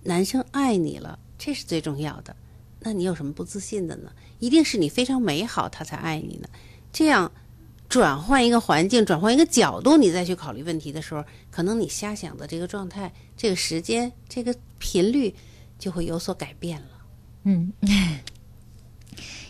[0.02, 2.34] 男生爱你了，这是最重要的。
[2.80, 4.10] 那你有什么不自信的呢？
[4.38, 6.48] 一定是你非常美好，他才爱你呢。
[6.94, 7.32] 这样，
[7.88, 15.34] 转换一个环境，转换一个角度，你再去考虑问题的时候，可能你瞎想的这个状态、这个时间、这个频率
[15.76, 16.86] 就会有所改变了。
[17.42, 17.72] 嗯，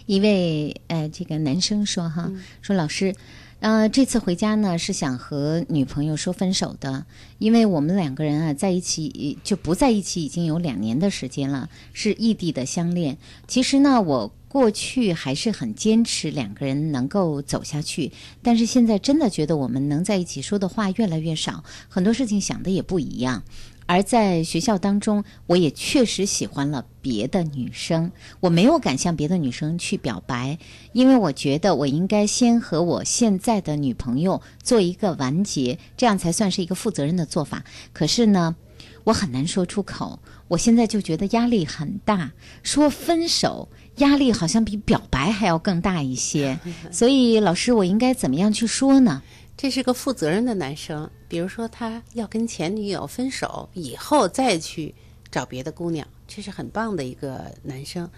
[0.06, 3.14] 一位呃，这个男生说哈，说老师，
[3.60, 7.04] 呃，这次回家呢是想和女朋友说分手的，
[7.36, 13.18] 因为我们两个人啊在一起就不在一起已经有两年的时间了，是异地的相恋。
[13.46, 14.32] 其实呢，我。
[14.54, 23.42] 过去还是很坚持两个人能够走下去，但是现在真的觉得我们能在一起说的话越来越少，很多事情想的也不一样。
[23.86, 30.56] 而在学校当中，我也确实喜欢了别的女生，我没有敢向别的女生去表白，
[30.92, 37.64] 因为我觉得我应该先和我现在的女朋友做一个完结，这样才算是一个负责任的做法。
[37.92, 38.54] 可是呢，
[39.02, 42.30] 我很难说出口，我现在就觉得压力很大，
[42.62, 46.58] 说分手压力好像比表白还要更大一些。
[46.90, 49.22] 所以，老师，我应该怎么样去说呢？
[49.56, 54.92] 这是个负责任的男生，比如说他要跟前女友分手以后再去
[55.30, 58.10] 找别的姑娘，这是很棒的一个男生。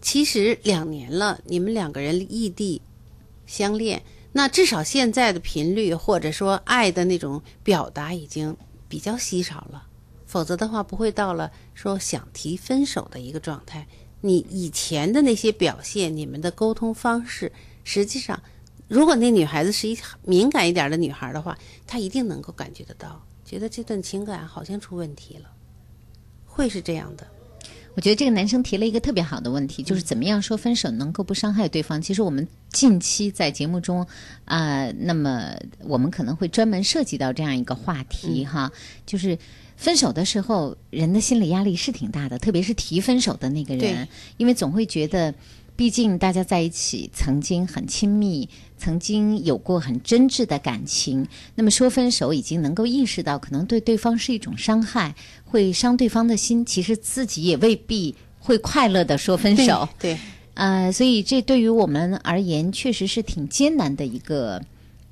[0.00, 2.80] 其实两年了，你们两个人异地
[3.46, 8.56] 相恋，那至少现在的频率或者说爱的那种表达已经
[8.88, 9.86] 比较稀少了，
[10.24, 13.86] 否则的话不会到了说想提分手的一个状态。
[14.26, 17.52] 你以前的那些表现，你们的沟通方式，
[17.84, 18.42] 实际上。
[18.88, 21.58] 如果那女孩子是一敏感一点的女孩的话，
[21.88, 25.50] 她一定能够感觉得到，觉得这段情感好像出问题了，
[26.44, 27.26] 会是这样的。
[27.96, 32.00] 我觉得这个男生提了一个特别好的问题，就是怎么样说分手能够不伤害对方。
[32.00, 34.06] 其实我们近期在节目中
[34.44, 38.70] 啊，那么我们可能会专门涉及到这样一个话题哈，
[39.04, 39.36] 就是
[39.76, 45.34] 分手的时候，人的心理压力是挺大的，特别是提分手的那个人，因为总会觉得。
[45.78, 48.48] 毕竟大家在一起曾经很亲密，
[48.78, 51.28] 曾经有过很真挚的感情。
[51.54, 55.14] 那么说分手，已经能够意识到可能对对方是一种伤害，
[55.44, 56.64] 会伤对方的心。
[56.64, 59.86] 其实自己也未必会快乐的说分手。
[59.98, 60.16] 对，
[60.54, 64.62] 呃，所以这对于我们而言，确实是挺艰难的一个。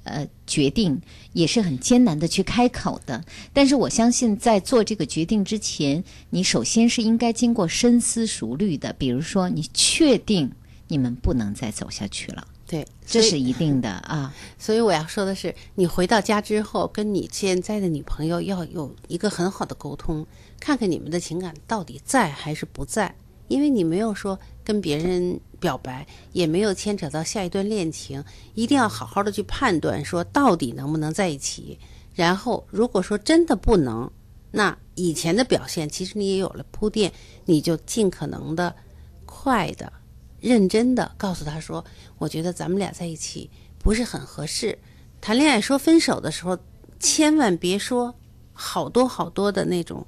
[0.05, 1.01] 呃，决定
[1.33, 3.25] 也是很艰难的去开口的。
[3.53, 8.93] 但是我相信，在做这个决定之前，你首先是应该经过深思熟虑的。
[8.93, 10.53] 比如说，你确定
[10.89, 14.35] 你们不能再走下去了，对，这是一定的 啊。
[14.59, 20.27] 所以我要说的是，你回到家之后，跟你现在的女朋友要有一个很好的沟通，
[20.61, 23.15] 看看你们的情感到底在还是不在。
[23.47, 31.79] 因为你没有说跟别人表白，也没有牵扯到下一段恋情，一定要好好的去判断，说到底能不能在一起。
[32.15, 34.11] 然后，如果说真的不能，
[34.51, 37.11] 那以前的表现其实你也有了铺垫，
[37.47, 38.77] 你就尽可能的
[39.25, 39.91] 快的、
[40.39, 41.83] 认真的告诉他说
[42.19, 43.49] ：“我觉得咱们俩在一起
[43.79, 44.79] 不是很合适。”
[45.23, 46.59] 谈恋爱说分手的时候，
[47.01, 48.15] 千万别说
[48.53, 50.07] 好多好多的那种，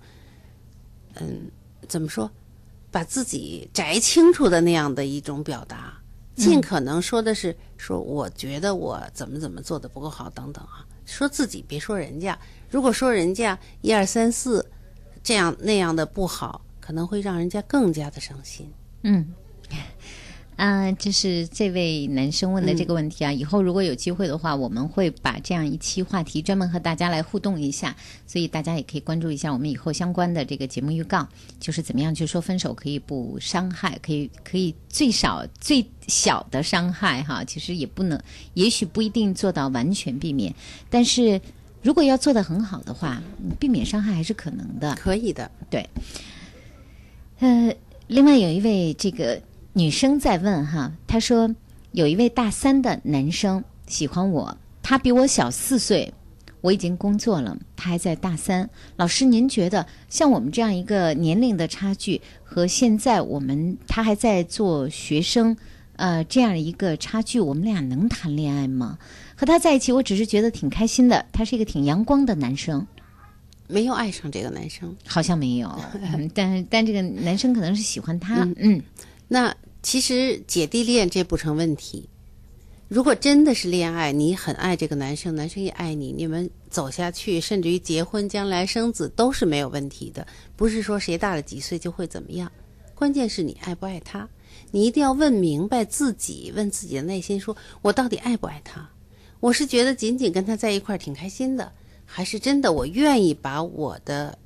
[1.15, 1.51] 嗯，
[1.89, 2.31] 怎么说？
[2.97, 5.93] 把自己摘清楚的那样的一种表达，
[6.35, 12.39] 尽可能说的是说，我觉得我怎么怎么做的不够好等等啊，说自己别说人家。
[12.71, 14.67] 如果说人家一二三四
[15.23, 18.73] 这样那样的不好，可能会让人家更加的伤心。
[19.03, 19.31] 嗯。
[20.57, 23.31] 啊，就是这位男生问的这个问题啊。
[23.31, 27.95] 以后如果有机会的话，我们会把这样一期话题专门和大家来互动一下，
[28.27, 31.29] 所以大家也可以关注一下我们以后相关的这个节目预告，
[31.61, 37.45] 就是怎么样去说分手可以不伤害，可以可以最少最小的伤害哈。
[37.45, 38.19] 其实也不能，
[38.55, 40.55] 也许不一定做到完全避免，
[40.89, 41.39] 但是
[41.83, 43.23] 如果要做的很好的话，
[43.61, 44.95] 避免伤害还是可能的。
[44.95, 45.87] 可以的，对。
[47.41, 47.75] 呃，
[48.07, 49.39] 另外有一位这个。
[49.77, 51.55] 女生在问哈，她说
[51.93, 56.15] 有一位大三的男生喜欢我，他比我小四岁，
[56.63, 58.71] 我已经工作了，他还在大三。
[58.97, 65.55] 老师，您觉得像我们这样一个年龄的差距和现在我们他还在做学生，
[65.97, 68.97] 呃，这样一个差距，我们俩能谈恋爱吗？
[69.37, 72.87] 和他在一起，我只是觉得挺开心的，他是一个挺阳光的男生，
[73.69, 75.71] 没有爱上这个男生，好像没有，
[76.33, 78.83] 但但这个男生可能是喜欢他，嗯。
[79.29, 82.09] 那其实姐弟恋这不成问题。
[82.89, 90.25] 如果真的是恋爱，你很爱这个男生，男生也爱你，你们走下去，甚至于结婚、将来生子都是没有问题的。
[90.55, 92.53] 不是说谁大了几岁就会怎么样，
[92.95, 94.29] 关键是你爱不爱他。
[94.71, 98.89] 你一定要问明白自己，问自己的内心，说我到底爱不爱他？
[99.41, 101.73] 我是觉得仅仅跟他在一块儿挺开心的，
[102.05, 104.39] 还是真的我愿意把我的，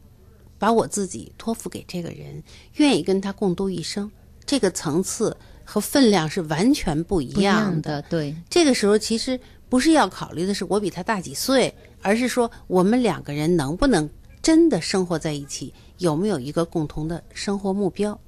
[0.58, 2.42] 把我自己托付给这个人，
[2.76, 4.10] 愿意跟他共度一生？
[4.50, 8.02] 这个层次和分量是完全不一样的。
[8.02, 9.38] 对，这个时候其实
[9.68, 11.72] 不是要考虑的是我比他大几岁，
[12.02, 14.10] 而是说我们两个人能不能
[14.42, 18.20] 真的生活在一起，有没有一个共同的生活目标，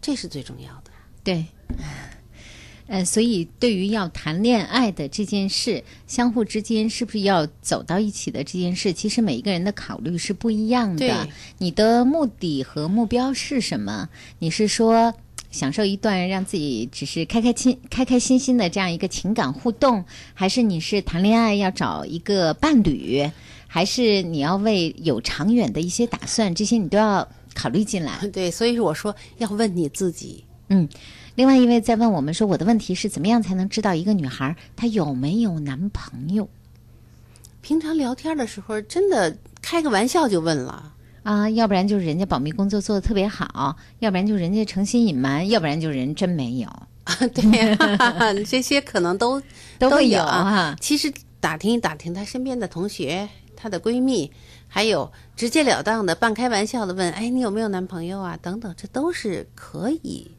[0.00, 0.92] 这是最重要的。
[1.24, 1.44] 对，
[2.86, 11.28] 呃，所以对于要谈恋爱的这件事，相互之间是不是要走到一起的这件事，其实每一个人的考虑是不一样的。
[11.58, 14.08] 你的目的和目标是什么？
[14.38, 15.12] 你是说？
[15.54, 23.30] 享受一段让自己只是开开心、开开心心的这样一个情感互动，还是你是谈恋爱要找一个伴侣，
[23.68, 28.26] 还是你要为有长远的一些打算，这些你都要考虑进来。
[28.34, 30.44] 对，所以我说要问你自己。
[30.68, 30.88] 嗯，
[31.36, 36.48] 另外一位在问我们说，我的问题是怎么样才能知道一个女孩她有没有男朋友？
[37.60, 40.93] 平常聊天的时候，真的开个玩笑就问了。
[41.24, 46.68] 啊，要不然就是人家保密工作做的特别好，要不然就人家诚心隐瞒，要不然就人真没有。
[47.34, 47.76] 对，
[48.44, 49.42] 这些可能都
[49.78, 50.76] 都会有啊。
[50.80, 54.30] 其实打听打听她身边的同学、她的闺蜜，
[54.68, 60.30] 还有直截了当的、半开玩笑的问：“哎，你有没有男朋友啊？”等等，这都是可以。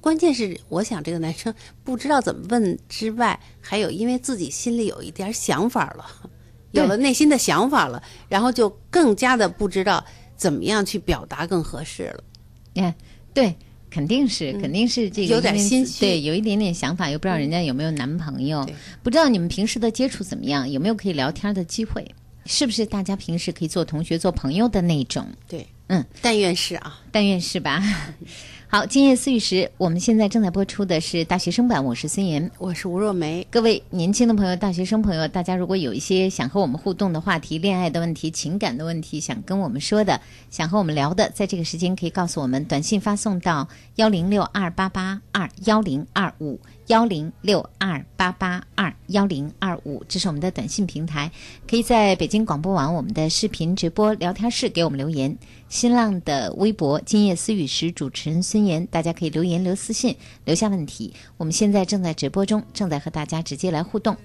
[0.00, 1.54] 关键是，我想这个男生
[1.84, 6.29] 不知道怎么问之外，还有因为自己心里有一点想法了。
[6.72, 10.04] 有了内心的想法了，然后就更加的不知道
[10.36, 12.24] 怎么样去表达更合适了。
[12.72, 12.94] 你看，
[13.34, 13.54] 对，
[13.90, 18.64] 肯定是，肯定是这个有点心虚，对，有一点点想法，又不知道人家有没有男朋友，
[19.02, 22.08] 不知道你们平时的接触怎么样，有没有可以聊天的机会，
[22.46, 25.26] 是不是大家平时可以做同学、做朋友的那种？
[25.48, 27.82] 对，嗯，但愿是啊，但愿是吧。
[28.72, 33.44] 好，今夜思雨时，我们现在正在播出的是大学生版，我是孙岩，我是吴若梅。
[33.50, 43.66] 各位年轻的朋友，大学生朋友，大家如果有一些想和我们互动的话题，恋爱的问题、情感的问题，想跟我们说的，想和我们聊的，在这个时间可以告诉我们，短信发送到
[43.96, 46.60] 幺零六二八八二幺零二五。
[46.90, 51.30] 幺零六二八八二幺零二五，这是我们的短信平台，
[51.68, 55.38] 可以在北京广播网我们的视频直播聊天室给我们留言。
[55.68, 61.14] 新浪的微博“今夜思雨时”主持人孙岩，大家可以留言留私信，留下问题。
[61.36, 64.16] 我们现在正在直播中，正在和大家直接来互动。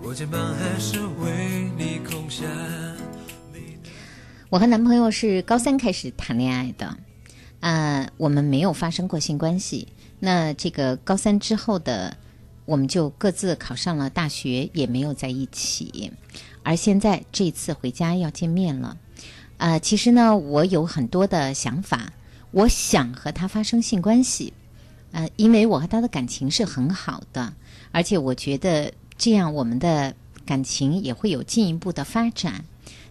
[0.00, 1.47] 我肩膀还是为
[4.50, 6.96] 我和男朋友是高三开始谈恋爱的，
[7.60, 9.86] 呃，我们没有发生过性关系。
[10.20, 12.16] 那这个高三之后的，
[12.64, 16.10] 我们就各自考上了大学，也没有在一起。
[16.62, 18.96] 而现在这次回家要见面了，
[19.58, 22.10] 呃，其实呢，我有很多的想法，
[22.50, 24.54] 我想和他发生性关系，
[25.12, 27.52] 呃，因为我和他的感情是很好的，
[27.92, 30.14] 而且我觉得这样我们的
[30.46, 32.64] 感情也会有进一步的发展。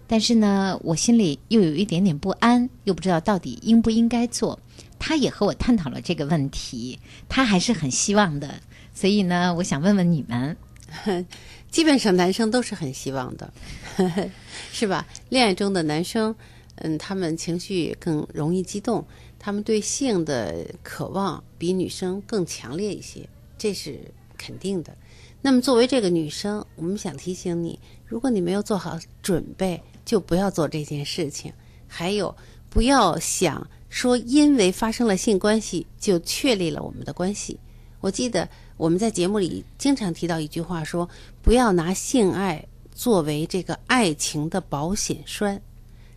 [0.08, 4.58] 但是呢，我心里又有一点点不安，又不知道到底应不应该做。
[4.97, 6.97] 他也和我探讨了这个问题，
[7.30, 8.62] 他还是很希望的。
[8.93, 10.58] 所以呢，我想问问你们，
[11.70, 13.53] 基本上男生都是很希望的，
[14.72, 15.05] 是吧？
[15.30, 16.34] 恋爱中的男生，
[16.78, 19.05] 嗯，他们情绪更容易激动，
[19.38, 23.28] 他们对性的渴望比女生更强烈一些，
[23.58, 23.99] 这是
[24.38, 24.95] 肯定的。
[25.41, 27.78] 那么，作为这个女生，我们想提醒你，
[28.08, 29.80] 如果你没有做好准备。
[30.08, 31.51] 就不要做这件事情，
[31.86, 32.34] 还有
[32.70, 37.60] 不要想说，因为发生了性关系就确立了我们的关系。
[37.99, 38.47] 我记得
[38.78, 41.10] 我们在节目里经常提到一句话，说
[41.41, 45.62] 不要拿性爱作为这个爱情的保险栓。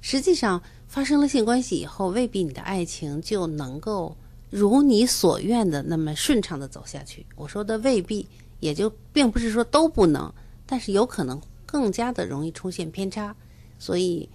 [0.01, 4.16] 实际上，发生了性关系以后，未必你的爱情就能够
[4.51, 7.26] 如你所愿的那么顺畅的走下去。
[7.34, 8.24] 我说的未必，
[8.61, 10.32] 也就并不是说都不能，
[10.64, 13.34] 但是有可能更加的容易出现偏差。
[13.81, 14.28] 所以，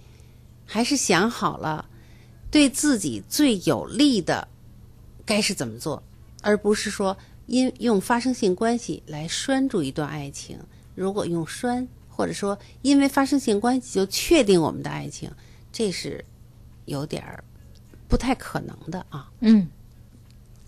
[0.66, 1.88] 还是想好了，
[2.50, 4.48] 对自己最有利的
[5.24, 6.02] 该是怎么做，
[6.42, 7.16] 而不是说
[7.46, 10.58] 因用发生性关系来拴住一段爱情。
[10.94, 15.30] 如果用拴，或者说因为发生性关系就确定我们的爱情，
[15.72, 16.24] 这是
[16.84, 17.44] 有点儿
[18.08, 19.30] 不太可能的啊。
[19.40, 19.68] 嗯，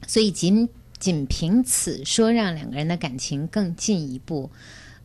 [0.07, 0.69] 所以仅
[1.01, 4.51] 仅凭此说让两个人的感情更进一步。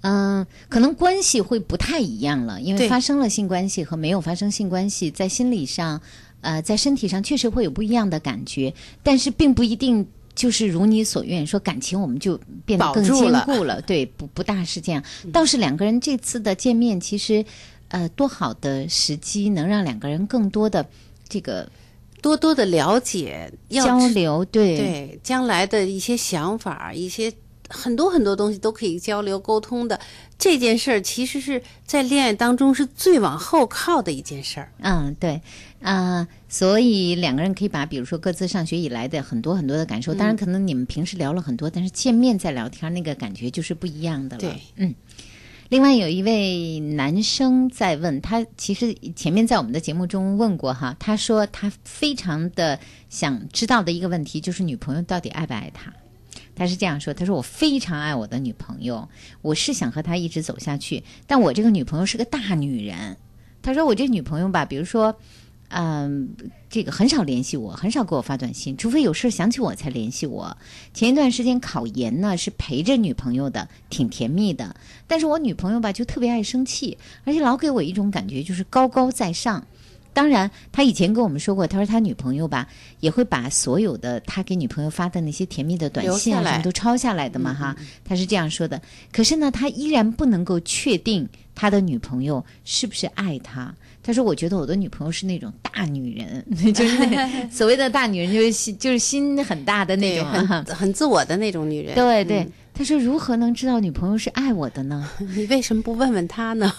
[0.03, 6.01] 嗯，可能关系会不太一样了，因为发生了性关系和没有发生性关系，在心理上，
[6.41, 13.81] 呃，在身体上确实会有不一样的感觉，但是并不一定就是如你所愿，说感情我们就变得更坚固了。
[13.83, 15.01] 对，不不大是这样。
[15.31, 17.45] 倒是两个人这次的见面，其实，
[17.87, 20.85] 呃，多好的时机，能让两个人更多的
[21.29, 21.71] 这个
[22.21, 27.31] 多多的了解、交流，对对，将来的一些想法，一些。
[27.69, 29.99] 很多很多东西都可以交流沟通的，
[30.37, 34.71] 这件事儿其实是在恋爱当中是最往后靠的一件事儿。
[34.79, 35.41] 嗯，对，
[35.81, 44.41] 啊，所以两个人可以把，比如说各自上学以来的很多很多的感受，当然可能你们平时聊了很多，但是见面再聊天那个感觉就是不一样的了。
[44.41, 44.93] 对，嗯。
[45.69, 55.91] 另外有一位男生在问他，其实前面在我们的节目中问过哈，他说他非常的想知道的一个问题就是女朋友到底爱不爱他。
[56.55, 59.09] 他是这样说：“他说我非常爱我的女朋友，
[59.41, 63.17] 我是想和她一直走下去，但我这个女朋友是个大女人。
[63.61, 65.15] 他说我这女朋友吧，比如说，
[65.69, 66.29] 嗯，
[66.69, 70.55] 这个很少联系我，很少给我发短信，除非有事想起我才联系我。
[70.93, 74.75] 前一段时间考研呢，是陪着女朋友的，挺甜蜜的。
[75.07, 79.65] 但是我女朋友吧，就特别爱生气，而且老给我一种感觉，就是高高在上。”
[80.13, 82.67] 当然，他以前跟我们说过，他说他女朋友吧
[82.99, 88.81] 也会把所有的他给女朋友发的那些甜蜜的短信啊什么都抄下来的嘛哈，他是这样说的。
[89.11, 93.73] 可是呢，他依然不能够确定他的女朋友是不是爱他。
[94.05, 105.09] 他说：“我觉得我的女朋友是那种大女人， 就是那所谓的大女人，就是心就是心很大的那种，很很自我的那种女人。”对对，他说：“如何能知道女朋友是爱我的呢？
[105.33, 106.73] 你为什么不问问他呢？”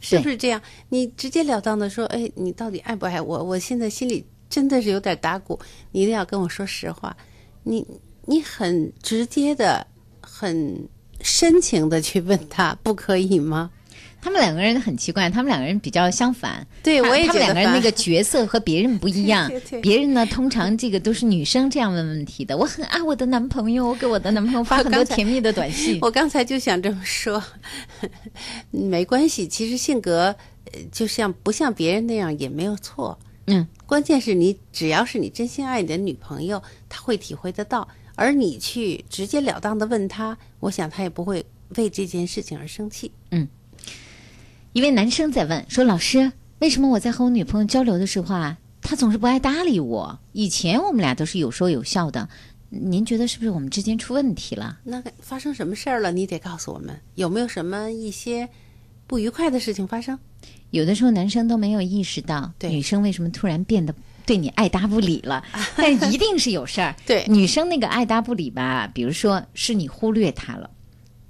[0.00, 0.60] 是不是这样？
[0.88, 3.42] 你直截了当的说，哎，你到底爱不爱我？
[3.42, 5.58] 我现在心里真的是有点打鼓，
[5.92, 7.16] 你一定要跟我说实话。
[7.62, 7.86] 你
[8.24, 9.86] 你很直接的、
[10.20, 10.88] 很
[11.20, 13.70] 深情的去问他，不可以吗？
[14.20, 16.66] 他们两个人很奇怪，他们两个人比较相反。
[16.82, 19.50] 对，我也觉得他们两个人那个角色和别人不一样。
[19.80, 22.56] 别人呢，通常这个都是女生这样问问题的。
[22.56, 25.98] 我很爱我的男朋友，我给我的男朋友发很多甜蜜的短信。
[26.02, 27.42] 我刚才就想这么说，
[28.70, 29.46] 没关系。
[29.46, 30.34] 其实性格
[30.90, 33.18] 就像不像别人那样也没有错。
[33.46, 33.66] 嗯。
[33.86, 37.88] 关键是你只要是你真心爱你的女朋友，她会体会得到。
[38.16, 41.46] 而你去直截了当的问她，我想她也不会
[41.76, 43.12] 为这件事情而生气。
[44.68, 44.78] 嗯。
[44.78, 50.18] 一位男生在问说：“老师，为什么我在和我女朋友交流的时候啊，她总是不爱搭理我？
[50.32, 52.28] 以前我们俩都是有说有笑的，
[52.68, 54.78] 您觉得是不是我们之间出问题了？
[54.84, 56.12] 那发生什么事儿了？
[56.12, 58.48] 你得告诉我们，有没有什么一些
[59.06, 60.18] 不愉快的事情发生？
[60.70, 63.94] 有的时候男生都没有意识到，女生为什么突然变得
[64.26, 65.42] 对你爱搭不理了，
[65.76, 66.94] 但一定是有事儿。
[67.06, 70.70] 对，女生那个爱搭不理吧，比如说是你忽略她了。”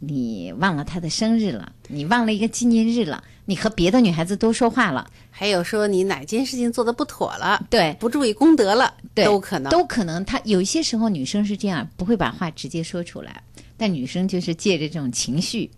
[0.00, 10.24] 你忘了他的生日了，你忘了一个纪念日了，你和别的女孩子多说话了，还有说你哪件事情做的不妥了，对，不注意功德了，对，都可能，都可能。
[10.24, 13.42] 他有一些时候女生是这样，不会把话直接说出来，
[13.76, 15.68] 但女生就是借着这种情绪，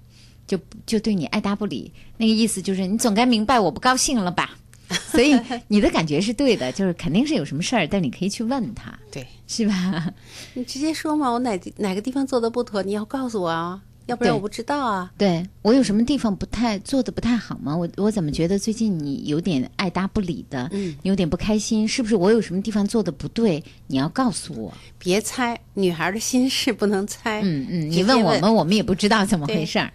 [0.47, 4.51] 就就对你爱答不理，那个意思就是你总该明白我不高兴了吧？
[5.09, 5.35] 所以
[5.69, 10.13] 你的感觉是对的，就是肯定是有什么事儿，但你可以去问他，对，是吧？
[10.53, 13.81] 你直接说嘛，我哪哪个地方做的不妥，你要告诉我啊。
[14.11, 15.11] 要不然我不知道啊。
[15.17, 17.77] 对我有什么地方不太做的不太好吗？
[17.77, 20.69] 我我怎么觉得最近你有点爱答不理的？
[20.73, 23.63] 嗯，有点不开心，是不是我有什么地方做的不对？
[23.87, 27.41] 你要告诉我，别猜，女孩的心事不能猜。
[27.43, 29.93] 嗯嗯，你问我们，我们也不知道怎么回事儿。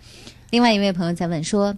[0.50, 1.76] 另外一位朋友在问说，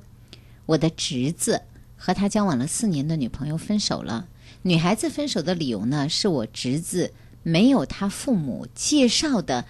[0.65, 1.61] 我的侄子
[1.95, 4.27] 和他交往了四年的女朋友分手了。
[4.61, 7.11] 女孩子分手的理由呢，是我侄子
[7.41, 9.65] 没有他父母介绍的。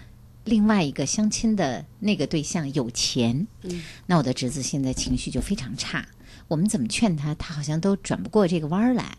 [0.48, 6.08] 另外一个相亲的那个对象有钱，嗯，那我的侄子现在情绪就非常差。
[6.48, 9.18] 我们怎么劝他，他好像都转不过这个弯儿来。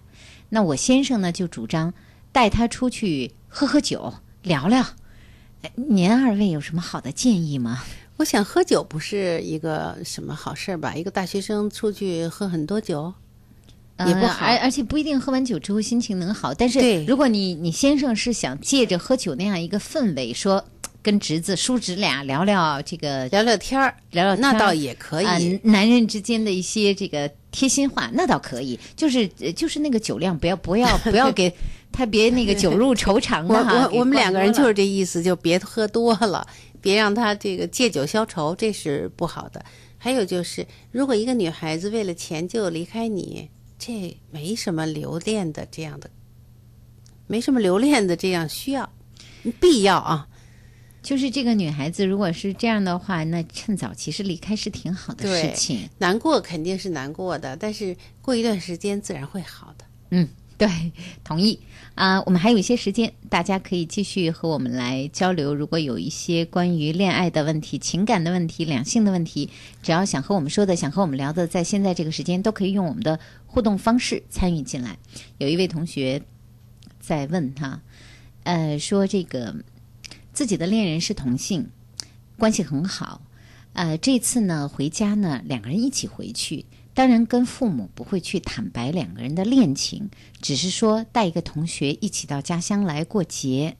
[0.49, 1.93] 那我先生呢，就主张
[2.32, 4.84] 带他出去喝喝酒，聊聊。
[5.75, 7.84] 您二位有什么好的建议吗？
[8.17, 10.95] 我想喝酒不是一个什么好事儿吧？
[10.95, 13.13] 一个大学生出去喝很多酒
[13.99, 16.51] 也不好，而而且不一定喝完酒之后心情能好。
[16.55, 20.65] 但是如果你你先生是想借着喝酒那样一个氛围说。
[21.02, 25.60] 跟侄子、叔侄俩聊聊这个，聊聊天儿，聊聊那倒也可以。
[25.64, 28.78] 男人之间的一些这个贴心话，那倒可以。
[28.95, 31.54] 就是就是那个酒量，不要不要 不要给
[31.91, 33.47] 他别那个酒入愁肠。
[33.47, 36.45] 我我们两个人就是这意思，就别喝多了，
[36.82, 39.64] 别让他这个借酒消愁，这是不好的。
[39.97, 46.10] 还有就是，如果一个女孩子为了钱就离开你，这没什么留恋的这样的，
[47.28, 48.89] 没什么留恋的这样需要
[49.60, 50.28] 必要啊。
[51.02, 55.89] 就是这个女孩子，如果是这样的话，那趁早其实离开是挺好的事情。
[55.97, 59.86] 难过肯定是难过的，但是过一段时间自然会好的。
[60.12, 60.28] 嗯，
[60.58, 60.68] 对，
[61.24, 61.58] 同意
[61.95, 62.22] 啊。
[62.24, 65.56] 我们还有一些时间，大家可以继续和我们来交流。
[65.56, 69.50] 如果有一些关于恋爱的问题、情感的问题、两性的问题，
[69.82, 74.97] 只要想和我们说的、想和我们聊的，在现在这个时间都可以用我们的互动方式参与进来。
[75.38, 76.22] 有一位同学
[77.00, 77.82] 在问哈，
[78.43, 79.56] 呃，说这个。
[80.40, 81.70] 自己的恋人是同性，
[82.38, 83.22] 关系很好。
[83.74, 86.64] 呃，这次呢回家呢，两个人一起回去，
[86.94, 90.10] 当然跟父母不会去坦白两个人的恋情，
[90.42, 93.76] 只是说带一个同学一起到家乡来过节。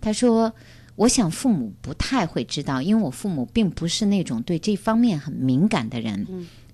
[0.00, 0.54] 他说
[0.96, 6.26] ：“我想父母不太会知道，因为我父母并不是那种对这方面很敏感的人，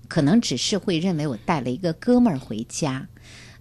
[0.07, 3.09] 可能只是会认为我带了一个哥们儿回家。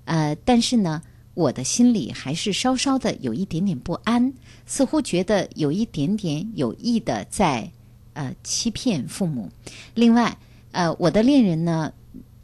[0.05, 1.03] 呃，但是呢。”
[1.35, 4.33] 我的心里还是稍稍的有一点点不安，
[4.67, 7.71] 似乎觉得有一点点有意的在
[8.13, 9.51] 呃欺骗父母。
[9.95, 10.39] 另外，
[10.73, 11.93] 呃，我的恋人呢，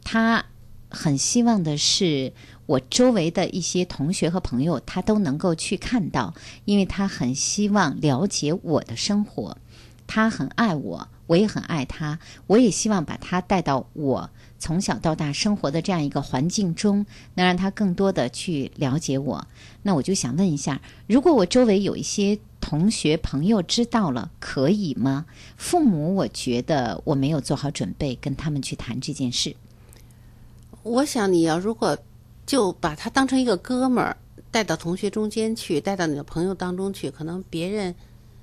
[0.03, 0.45] 他
[0.89, 2.33] 很希望的是
[2.65, 6.33] 我周围的一些同学和朋友，他都能够去看到，
[6.65, 9.57] 因为他很希望了解我的生活，
[10.05, 14.29] 他很爱我，我也很爱他，我也希望把他带到我。
[14.61, 17.03] 从小到大生活的这样一个环境中，
[17.33, 19.47] 能让他更多的去了解我。
[19.81, 25.25] 那我就想问一下，如果我周围有一些同学朋友知道了，可以吗？
[25.57, 29.55] 父母，我觉得我没有做好准备跟他们去谈这件事。
[30.83, 31.97] 我想你要如果
[32.45, 34.15] 就把他当成一个哥们儿，
[34.51, 37.95] 带到同学中间去，带到你的朋友当中去，可能别人。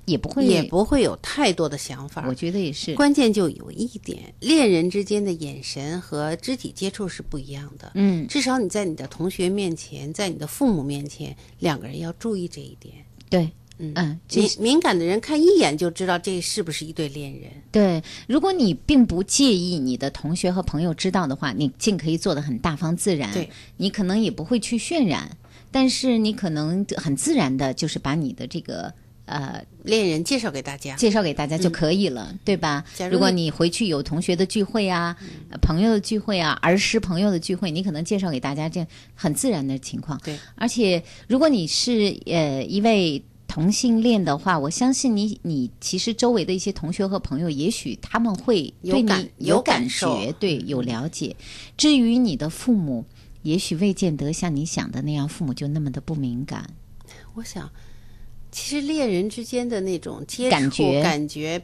[0.09, 2.25] 也不会，也不会有太多的想法。
[2.27, 2.95] 我觉得也是。
[2.95, 7.91] 关键就有一点，恋人之间的眼神和肢体接触是不一样的。
[7.95, 12.95] 嗯，至少你在你的同学面前，在你的父母面前，两个人要注意这一点。
[13.29, 17.51] 对，嗯嗯，敏敏感的人看一眼就知道这是不是一对恋人。
[17.71, 23.31] 对，如果你并不介意你的同学和朋友知道的话，你尽可以做的很大方自然。
[23.33, 25.37] 对，你可能也不会去渲染，
[25.71, 28.93] 但是你可能很自然的，就是把你的这个。
[29.29, 32.83] 呃，恋人介绍给大家，介绍给大家就可以了，对吧？
[33.11, 35.15] 如果你回去有同学的聚会啊，
[35.61, 40.19] 朋友的聚会啊，儿时朋友的聚会，你可能介绍给大家，这很自然的情况。
[40.23, 51.35] 对，而且如果你是呃一位同性恋的话，我相信你，你其实周围的一些同学和朋友，也许他们会对你有感觉，对，有了解。
[51.77, 53.05] 至于你的父母，
[53.43, 56.67] 也许未见得像你想的那样，父母就那么的不敏感。
[57.35, 57.69] 我想。
[58.51, 61.61] 其实恋人之间的那种接触，感觉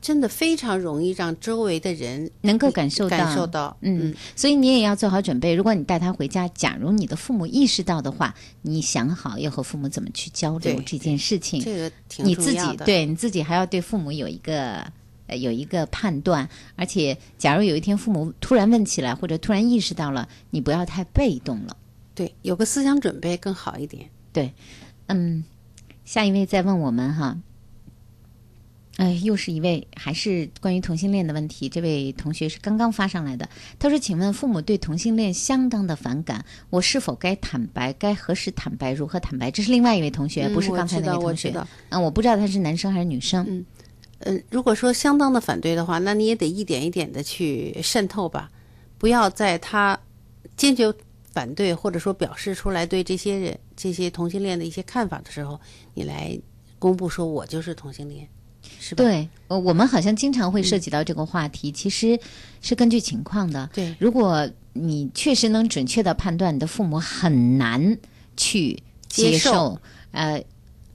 [0.00, 3.16] 真的非常容易让周围的人能够感受到。
[3.16, 5.54] 感受到，嗯，所以你也要做好准备。
[5.54, 11.62] 如果你带他回家，假如你的父母意识到的话，你想好要和父母怎么去交流这件事情。
[11.62, 14.84] 这个挺你自己对你自己还要对父母有一个
[15.28, 16.48] 有一个判断。
[16.74, 21.76] 而且，假如有一天父母突然问起来，或者突然意识到了，你不要太被动了。
[22.14, 24.08] 对，有个思想准备更好一点。
[24.32, 24.52] 对，
[25.06, 25.44] 嗯。
[26.04, 27.38] 下一位再问我们哈，
[28.96, 31.68] 哎，又是一位还是关于同性恋的问题。
[31.68, 33.48] 这位同学是刚刚发上来的，
[33.78, 37.92] 他说：“请问父母对同性恋相当的反感，我是否该坦白？
[37.94, 38.92] 该何时坦白？
[38.92, 41.54] 如何坦白？”这是另外一位同学，不是刚才那位同学。
[41.90, 43.46] 嗯，我不知道他是男生还是女生。
[43.48, 43.64] 嗯
[44.24, 48.50] 嗯，如果说相当的反对的话，那你也得一点一点的去渗透吧，
[48.98, 49.98] 不要在他
[50.56, 50.92] 坚决。
[51.34, 55.58] 反对或者说表示出来对这些人、这些同性恋的一些看法的时候，
[55.94, 56.38] 你来
[56.78, 58.28] 公布说我就是同性恋，
[58.80, 59.04] 是吧？
[59.04, 62.18] 对，呃，我们好像经常会涉及到这个话题，其实
[62.60, 63.68] 是根据情况的。
[63.72, 67.98] 对，如果你确实能准确的判断你的父母很难
[68.36, 69.80] 去接受，
[70.12, 70.42] 呃，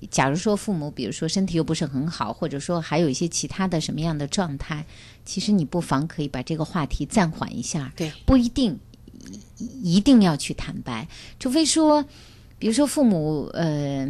[0.09, 4.85] 假如说父母比如说身体又不是很好，或者说还有一些其他的什么样的状态，
[5.25, 7.93] 其实你不妨可以把这个话题暂缓一下。
[7.95, 8.79] 对，不一定。
[9.83, 11.05] 一定要去坦白，
[11.37, 12.05] 除非说，
[12.57, 14.07] 比如说父母呃，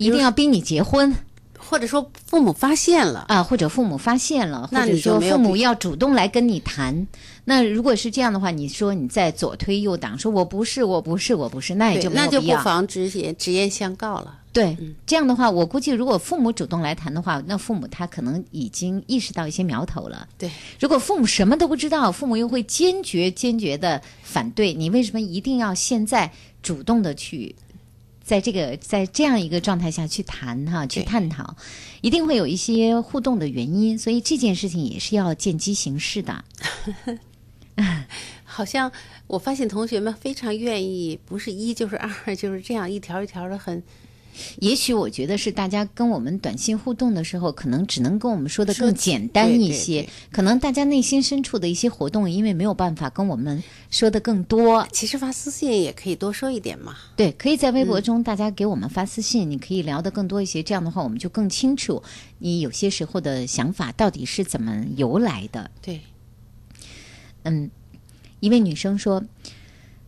[0.00, 1.14] 一定要逼你结婚，
[1.58, 7.06] 或者说父母发现了啊，或者父母发现了，或者说父母要主动来跟你谈。
[7.44, 14.38] 那如果是这样的话，你说你在左推右挡，说我不是，我不是，我不是，那也就那就不妨直言直言相告了。
[14.52, 14.76] 对，
[15.06, 20.26] 这样的话，我估计如果父母主动来谈的话，那父母他可能已经意识到一些苗头了。
[20.38, 26.30] 对，如果父母什么都不知道，父母又会坚决坚决的反对你，为什么一定要现在
[26.62, 27.54] 主动的去，
[28.30, 31.56] 在这个在这样一个状态下去谈哈，去探讨，
[32.00, 36.44] 一定会有一些互动的原因，所以这件事情也是要见机行事的。
[38.44, 38.92] 好像
[39.26, 43.82] 我发现同学们非常愿意，不是一就是二，就是这样一条一条的很。
[44.58, 50.08] 也许我觉得是大家跟我们短信互动的时候，可能只能跟我们说的更简单一些。
[50.30, 54.86] 可能大家内心深处的一些活动，因为没有办法跟我们说的更多。
[54.92, 56.96] 其实发私信也可以多说一点嘛。
[57.16, 60.62] 对，可以在微博中大家给我们发私信，你可以聊得更多一些。
[60.62, 62.02] 这样的话，我们就更清楚
[62.38, 65.70] 你有些时候的想法到底是怎么由来的。
[65.80, 66.00] 对。
[67.42, 67.70] 嗯，
[68.40, 69.24] 一位女生说：“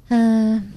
[0.08, 0.70] 嗯，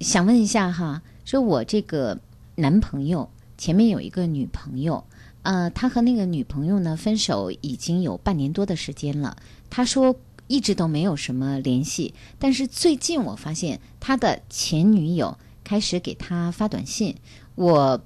[0.00, 2.18] 想问一下哈，说我这个
[2.58, 5.04] 男朋友前面有一个女朋友，
[5.42, 9.36] 呃，他和那个女朋友呢分手已经有半年多的时间了。
[9.70, 10.16] 他说
[10.48, 17.14] 一直都没有什么联系，但是最近我发现他的前女友开始给他发短信，
[17.54, 18.00] 我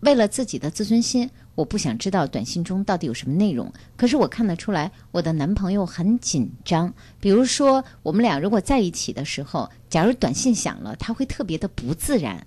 [0.00, 3.72] 为了自己的自尊心，我不想知道短信中到底有什么内容。
[3.96, 6.92] 可是我看得出来，我的男朋友很紧张。
[7.20, 12.46] 比如说，我们俩如果在一起的时候，假如短信响了，他会特别的不自然，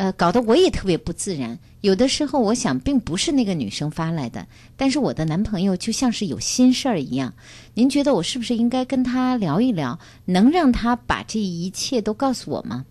[0.00, 1.58] 呃，搞得我也特别不自然。
[1.82, 7.34] 有的时候，我想并不是那个女生发来的，但是我的男朋友就像是有心事儿一样。
[7.74, 12.86] 您觉得我是不是应该跟他聊一聊，能让他把这一切都告诉我吗？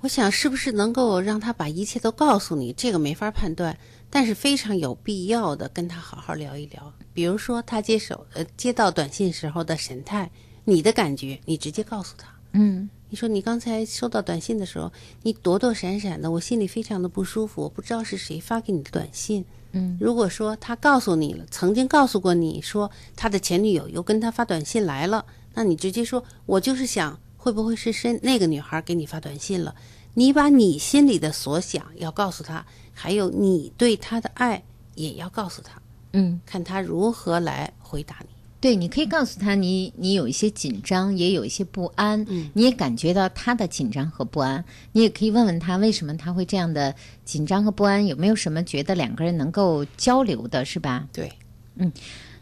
[0.00, 2.72] 我想，是不是能够让他把一切都告诉你？
[2.72, 3.76] 这个没法判断，
[4.08, 6.90] 但是非常有必要的跟他好好聊一聊。
[7.12, 10.30] 比如说，他接手呃接到短信时候的神态，
[10.64, 12.26] 你的感觉，你直接告诉他。
[12.52, 14.90] 嗯，你说你刚才收到短信的时候，
[15.22, 17.62] 你躲躲闪闪的，我心里非常的不舒服。
[17.62, 19.44] 我不知道是谁发给你的短信。
[19.72, 27.18] 嗯，如果说他告诉你了，曾经告诉过你说他的前女友又跟他发短信来了，那你直接说，我就是想。
[27.42, 29.74] 会不会是是那个女孩给你发短信了？
[30.12, 34.62] 你把你心里的所想要告诉他，还有你对他的爱
[34.94, 35.80] 也要告诉他。
[36.12, 38.28] 嗯，看他如何来回答你。
[38.60, 44.62] 对，你可以告诉他，你你有一些紧张，也有一些不安，嗯，你也感觉到他的紧张和不安。
[44.92, 46.94] 你也可以问问他，为什么他会这样的
[47.24, 48.06] 紧张和不安？
[48.06, 51.08] 有没有什么觉得两个人能够交流的，是吧？
[51.10, 51.32] 对，
[51.76, 51.90] 嗯，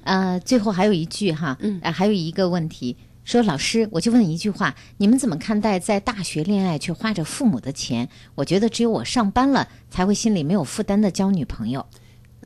[0.03, 2.97] 呃，最后还有一句哈，嗯，还有一个问题。
[3.25, 8.09] 说老师，我就问一句话：你们怎么看待在大学恋爱却花着父母的钱？
[8.35, 11.85] 我觉得只有我上班了才会心里没有负担的交女朋友。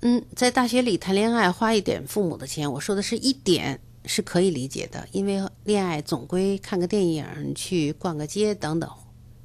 [0.03, 7.25] 嗯，在大学里谈恋爱花一点父母的钱，我说的是一点是可以理解的，因为恋爱总归看个电影、
[7.55, 8.91] 去逛个街等等，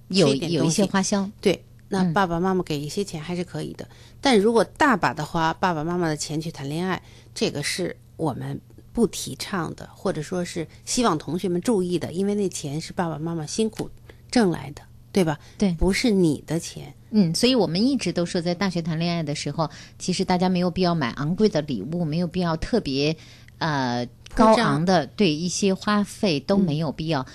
[0.09, 1.29] 有有一些花销。
[1.39, 3.87] 对，那爸爸妈妈给一些钱还是可以的。
[4.19, 7.01] 但如果大把的花爸爸妈妈的钱去谈恋爱，
[7.33, 8.59] 这个是我们。
[8.93, 13.87] 不提倡的，或者说是希望同学们注意的，因为那钱是爸爸妈妈辛苦
[14.31, 14.81] 挣来的，
[15.11, 15.39] 对吧？
[15.55, 16.95] 对，不是你的钱。
[17.11, 23.15] 嗯，所以我们一直都说，在大学谈恋爱的时候，其实大家没有必要买昂贵的礼物，没有必要特别
[23.59, 27.25] 呃高昂的对一些花费都没有必要。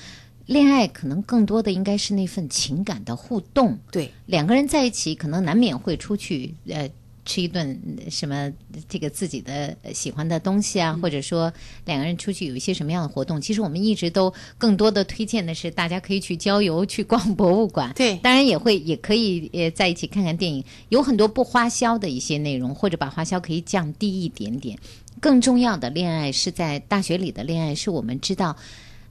[0.47, 3.79] 恋爱可能更多的应该是那份情感的互动。
[3.91, 6.91] 对，两个人在一起，可能难免会出去呃。
[7.25, 8.53] 吃一顿什么
[8.89, 11.53] 这个自己的喜欢的东西啊，或者说
[11.85, 13.41] 两个人出去有一些什么样的活动？
[13.41, 17.93] 其实我们一直都更多的推荐的是，大家可以去郊游、去逛博物馆。
[17.95, 24.77] 对，当然也会也可以呃在一起看看电影，有很多不花销的一些内容，或者把花销可以降低一点点。
[25.21, 28.57] 更重要的，恋爱是在大学里的恋爱，是我们知道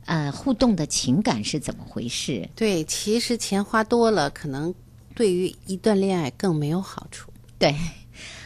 [0.06, 2.50] 呃互动的情感是怎么回事。
[2.56, 4.76] 对，其实钱花多了，可能
[5.16, 7.32] 对于一段恋爱更没有好处。
[7.58, 7.74] 对。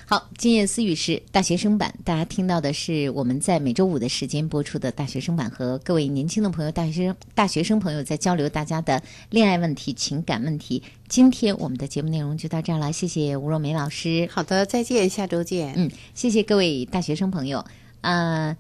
[0.08, 9.02] 好，今夜思语是大学生版，大家听到的是我们在每周五的时间播出的大学生版，和各位年轻的朋友、大学生、大学生朋友在交流大家的
[9.32, 10.84] 恋爱问题、情感问题。
[11.08, 14.30] 今天我们的节目内容就到这儿了，谢谢吴若梅老师。
[14.32, 15.74] 好的，再见，下周见。
[15.76, 17.66] 嗯，谢谢各位大学生朋友。
[18.02, 18.56] 呃，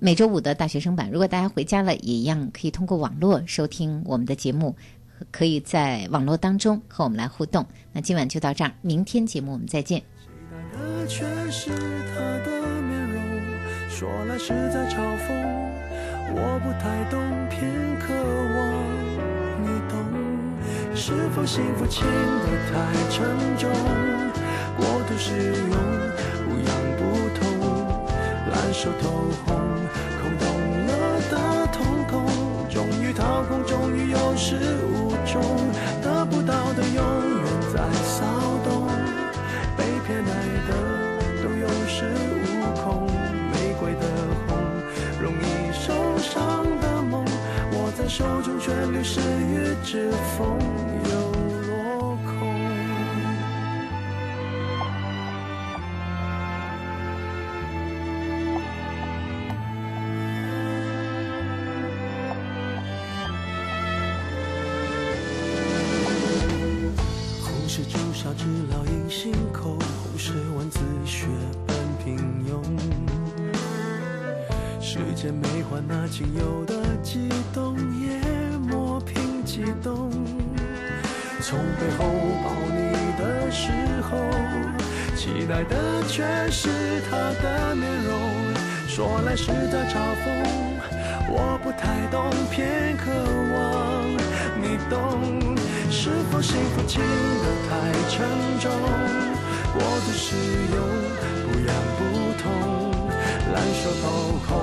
[0.00, 4.74] 每周五的大学生版，如果大家回家了，也一样可以通过网络收听我们的节目，
[5.30, 7.64] 可以在网络当中和我们来互动。
[7.92, 10.02] 那今晚就到这儿，明天节目我们再见。
[10.78, 12.50] 的却是他的
[12.82, 13.20] 面容，
[13.88, 15.28] 说来实在嘲讽，
[16.30, 17.18] 我不太懂，
[17.48, 17.58] 偏
[17.98, 18.14] 渴
[18.54, 18.58] 望
[19.62, 19.96] 你懂。
[20.94, 22.72] 是否幸福轻得太
[23.10, 23.16] 沉
[23.56, 23.70] 重，
[24.76, 25.74] 过度使用
[26.44, 27.00] 不痒不
[27.38, 27.44] 痛，
[28.50, 29.06] 烂熟透
[29.44, 29.46] 红，
[30.20, 30.46] 空洞
[30.86, 30.90] 了
[31.30, 31.34] 的
[31.72, 31.76] 瞳
[32.10, 32.14] 孔，
[32.68, 34.56] 终于掏空，终于有始
[34.90, 35.40] 无终，
[48.18, 50.58] 手中旋律失于指缝，
[51.04, 51.10] 又
[51.68, 52.32] 落空。
[67.40, 69.32] 红石朱砂痣烙印心
[75.20, 78.20] 间没换那仅有的激动也
[78.56, 79.42] 磨平。
[79.44, 80.12] 激动，
[81.40, 82.04] 从背后
[82.44, 84.16] 抱你的时候，
[85.16, 86.68] 期待的却是
[87.10, 88.14] 他的面容。
[88.86, 90.30] 说来是在嘲讽，
[91.28, 93.10] 我不太懂，偏渴
[93.54, 94.06] 望
[94.62, 95.56] 你懂。
[95.90, 98.22] 是否幸福轻得太沉
[98.60, 98.70] 重，
[99.74, 100.36] 过度使
[100.70, 100.78] 用
[101.42, 101.98] 不痒不
[102.40, 103.10] 痛，
[103.52, 104.06] 烂熟透
[104.46, 104.62] 红，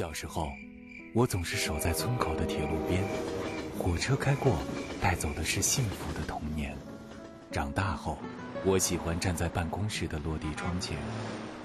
[0.00, 0.50] 小时候，
[1.12, 3.04] 我总是守在村口的铁路边，
[3.78, 4.56] 火车开过，
[4.98, 6.74] 带走的是幸福的童年。
[7.52, 8.16] 长大后，
[8.64, 10.96] 我喜欢站在办公室的落地窗前，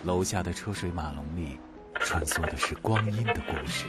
[0.03, 1.57] 楼下的车水马龙里，
[2.01, 3.86] 穿梭的是光阴的故事。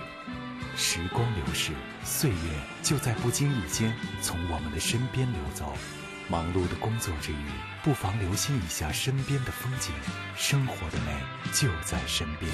[0.76, 1.72] 时光流逝，
[2.04, 2.36] 岁月
[2.84, 3.92] 就在不经意间
[4.22, 5.72] 从我们的身边流走。
[6.28, 7.46] 忙碌的工作之余，
[7.82, 9.92] 不妨留心一下身边的风景，
[10.36, 11.12] 生活的美
[11.52, 12.48] 就在身边。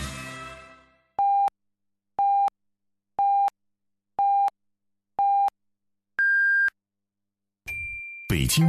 [8.33, 8.61] 北京